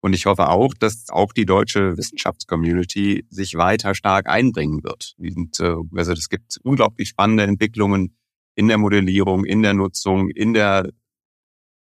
Und 0.01 0.13
ich 0.13 0.25
hoffe 0.25 0.47
auch, 0.47 0.73
dass 0.73 1.09
auch 1.09 1.33
die 1.33 1.45
deutsche 1.45 1.97
Wissenschaftscommunity 1.97 3.25
sich 3.29 3.55
weiter 3.55 3.93
stark 3.93 4.29
einbringen 4.29 4.81
wird. 4.83 5.15
Äh, 5.19 5.75
also 5.97 6.13
es 6.13 6.29
gibt 6.29 6.57
unglaublich 6.63 7.09
spannende 7.09 7.43
Entwicklungen 7.43 8.15
in 8.59 8.67
der 8.67 8.77
Modellierung, 8.77 9.45
in 9.45 9.61
der 9.61 9.73
Nutzung, 9.73 10.29
in 10.31 10.53
der, 10.53 10.91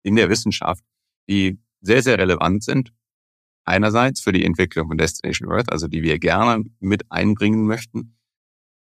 in 0.02 0.16
der 0.16 0.28
Wissenschaft, 0.28 0.82
die 1.28 1.60
sehr, 1.80 2.02
sehr 2.02 2.18
relevant 2.18 2.64
sind. 2.64 2.92
Einerseits 3.64 4.20
für 4.20 4.32
die 4.32 4.44
Entwicklung 4.44 4.88
von 4.88 4.98
Destination 4.98 5.52
Earth, 5.52 5.70
also 5.70 5.86
die 5.86 6.02
wir 6.02 6.18
gerne 6.18 6.64
mit 6.80 7.12
einbringen 7.12 7.64
möchten, 7.64 8.18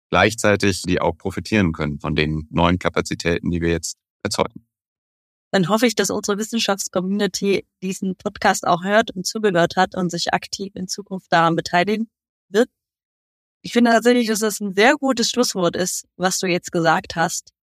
gleichzeitig 0.10 0.82
die 0.82 1.00
auch 1.00 1.16
profitieren 1.16 1.72
können 1.72 2.00
von 2.00 2.16
den 2.16 2.48
neuen 2.50 2.80
Kapazitäten, 2.80 3.52
die 3.52 3.62
wir 3.62 3.70
jetzt 3.70 3.98
erzeugen. 4.24 4.66
Dann 5.52 5.70
hoffe 5.70 5.86
ich, 5.86 5.94
dass 5.94 6.10
unsere 6.10 6.40
Wissenschaftscommunity 6.40 7.68
diesen 7.84 8.16
Podcast 8.16 8.66
auch 8.66 8.84
hört 8.84 9.12
und 9.12 9.28
zugehört 9.28 9.76
hat 9.76 9.94
und 9.94 10.10
sich 10.10 10.34
aktiv 10.34 10.72
in 10.74 10.88
Zukunft 10.88 11.32
daran 11.32 11.56
beteiligen 11.56 12.10
wird. 12.50 12.70
Ich 13.62 13.72
finde 13.72 13.92
tatsächlich, 13.92 14.30
dass 14.30 14.40
das 14.40 14.60
ein 14.62 14.74
sehr 14.74 14.96
gutes 14.96 15.30
Schlusswort 15.30 15.76
ist, 15.76 16.08
was 16.18 16.40
du 16.40 16.48
jetzt 16.48 16.72
gesagt 16.72 17.16
hast. 17.16 17.54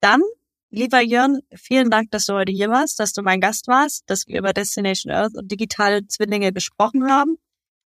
Dann 0.00 0.22
Lieber 0.70 1.00
Jörn, 1.00 1.40
vielen 1.54 1.90
Dank, 1.90 2.10
dass 2.10 2.26
du 2.26 2.34
heute 2.34 2.52
hier 2.52 2.68
warst, 2.68 2.98
dass 2.98 3.12
du 3.12 3.22
mein 3.22 3.40
Gast 3.40 3.68
warst, 3.68 4.02
dass 4.10 4.26
wir 4.26 4.38
über 4.38 4.52
Destination 4.52 5.12
Earth 5.12 5.34
und 5.36 5.50
digitale 5.50 6.06
Zwillinge 6.08 6.52
gesprochen 6.52 7.08
haben. 7.08 7.36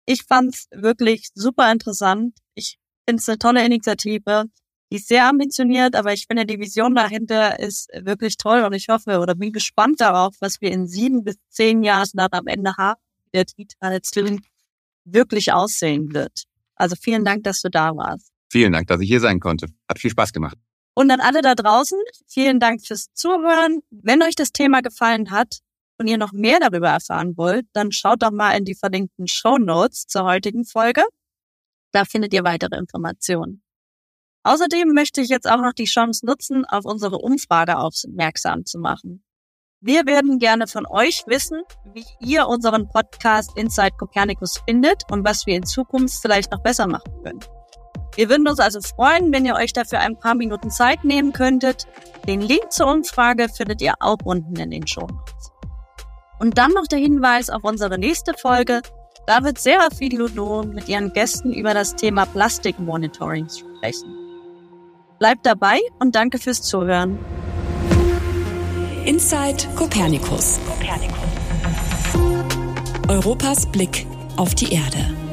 Ich 0.06 0.24
fand's 0.24 0.68
wirklich 0.72 1.30
super 1.34 1.72
interessant. 1.72 2.38
Ich 2.54 2.78
finde 3.06 3.20
es 3.20 3.28
eine 3.28 3.40
tolle 3.40 3.66
Initiative. 3.66 4.46
Die 4.92 4.98
ist 4.98 5.08
sehr 5.08 5.28
ambitioniert, 5.28 5.96
aber 5.96 6.14
ich 6.14 6.28
finde, 6.28 6.46
die 6.46 6.60
Vision 6.60 6.96
dahinter 6.96 7.60
ist 7.60 7.90
wirklich 7.94 8.38
toll 8.38 8.62
und 8.64 8.74
ich 8.74 8.88
hoffe 8.90 9.20
oder 9.20 9.36
bin 9.36 9.52
gespannt 9.52 10.00
darauf, 10.00 10.36
was 10.40 10.62
wir 10.62 10.72
in 10.72 10.88
sieben 10.88 11.24
bis 11.24 11.36
zehn 11.50 11.84
Jahren 11.84 12.10
dann 12.14 12.30
am 12.32 12.48
Ende 12.48 12.78
haben, 12.78 13.02
wie 13.26 13.32
der 13.34 13.46
digitale 13.46 14.02
Zwilling 14.02 14.46
wirklich 15.04 15.52
aussehen 15.52 16.14
wird. 16.14 16.44
Also 16.76 16.96
vielen 16.96 17.26
Dank, 17.26 17.44
dass 17.44 17.62
du 17.62 17.70
da 17.70 17.94
warst. 17.98 18.32
Vielen 18.50 18.72
Dank, 18.72 18.88
dass 18.88 19.02
ich 19.02 19.10
hier 19.10 19.20
sein 19.20 19.40
konnte. 19.40 19.68
Hat 19.90 20.00
viel 20.00 20.12
Spaß 20.12 20.32
gemacht. 20.32 20.58
Und 20.98 21.12
an 21.12 21.22
alle 21.22 21.44
da 21.44 21.54
draußen, 21.54 22.00
vielen 22.26 22.60
Dank 22.60 22.84
fürs 22.84 23.14
Zuhören. 23.14 23.82
Wenn 23.92 24.24
euch 24.24 24.34
das 24.34 24.52
Thema 24.52 24.82
gefallen 24.82 25.30
hat 25.30 25.60
und 26.00 26.08
ihr 26.08 26.18
noch 26.18 26.32
mehr 26.32 26.60
darüber 26.60 26.90
erfahren 26.90 27.38
wollt, 27.38 27.68
dann 27.74 27.92
schaut 27.92 28.24
doch 28.24 28.32
mal 28.32 28.58
in 28.58 28.66
die 28.66 28.74
verlinkten 28.74 29.28
Show 29.28 29.60
Notes 29.60 30.08
zur 30.08 30.24
heutigen 30.24 30.66
Folge. 30.66 31.04
Da 31.92 32.04
findet 32.04 32.34
ihr 32.34 32.44
weitere 32.44 32.78
Informationen. 32.78 33.62
Außerdem 34.42 34.88
möchte 34.88 35.22
ich 35.22 35.30
jetzt 35.30 35.48
auch 35.48 35.62
noch 35.62 35.74
die 35.74 35.86
Chance 35.86 36.26
nutzen, 36.26 36.66
auf 36.66 36.84
unsere 36.84 37.20
Umfrage 37.20 37.78
aufmerksam 37.78 38.66
zu 38.66 38.80
machen. 38.80 39.24
Wir 39.80 40.08
werden 40.08 40.40
gerne 40.40 40.66
von 40.66 40.88
euch 40.88 41.22
wissen, 41.28 41.62
wie 41.94 42.06
ihr 42.22 42.48
unseren 42.48 42.90
Podcast 42.90 43.56
Inside 43.56 43.98
Copernicus 44.00 44.64
findet 44.68 45.04
und 45.12 45.24
was 45.24 45.46
wir 45.46 45.58
in 45.58 45.64
Zukunft 45.68 46.16
vielleicht 46.20 46.52
noch 46.52 46.64
besser 46.64 46.88
machen 46.88 47.22
können. 47.24 47.57
Wir 48.18 48.30
würden 48.30 48.48
uns 48.48 48.60
also 48.60 48.82
freuen, 48.82 49.32
wenn 49.32 49.46
ihr 49.46 49.54
euch 49.54 49.74
dafür 49.74 50.00
ein 50.00 50.18
paar 50.18 50.34
Minuten 50.34 50.72
Zeit 50.72 51.04
nehmen 51.04 51.34
könntet. 51.34 51.86
Den 52.28 52.42
Link 52.42 52.72
zur 52.72 52.88
Umfrage 52.88 53.48
findet 53.48 53.80
ihr 53.80 53.94
auch 54.00 54.18
unten 54.24 54.56
in 54.56 54.72
den 54.72 54.88
Show 54.88 55.02
Notes. 55.02 55.52
Und 56.40 56.58
dann 56.58 56.72
noch 56.72 56.88
der 56.88 56.98
Hinweis 56.98 57.52
auf 57.52 57.64
unsere 57.64 58.00
nächste 58.00 58.34
Folge. 58.34 58.82
Da 59.28 59.44
wird 59.44 59.60
Sarah 59.60 59.90
Fidilodo 59.96 60.64
mit 60.64 60.90
ihren 60.90 61.14
Gästen 61.14 61.54
über 61.54 61.76
das 61.76 61.96
Thema 61.96 62.26
Plastikmonitoring 62.26 63.48
sprechen. 63.50 64.16
Bleibt 65.20 65.46
dabei 65.46 65.80
und 66.00 66.16
danke 66.16 66.40
fürs 66.40 66.64
Zuhören. 66.64 67.20
Inside 69.06 69.68
Copernicus. 69.76 70.60
Europas 73.08 73.66
Blick 73.68 74.08
auf 74.38 74.56
die 74.56 74.74
Erde. 74.74 75.27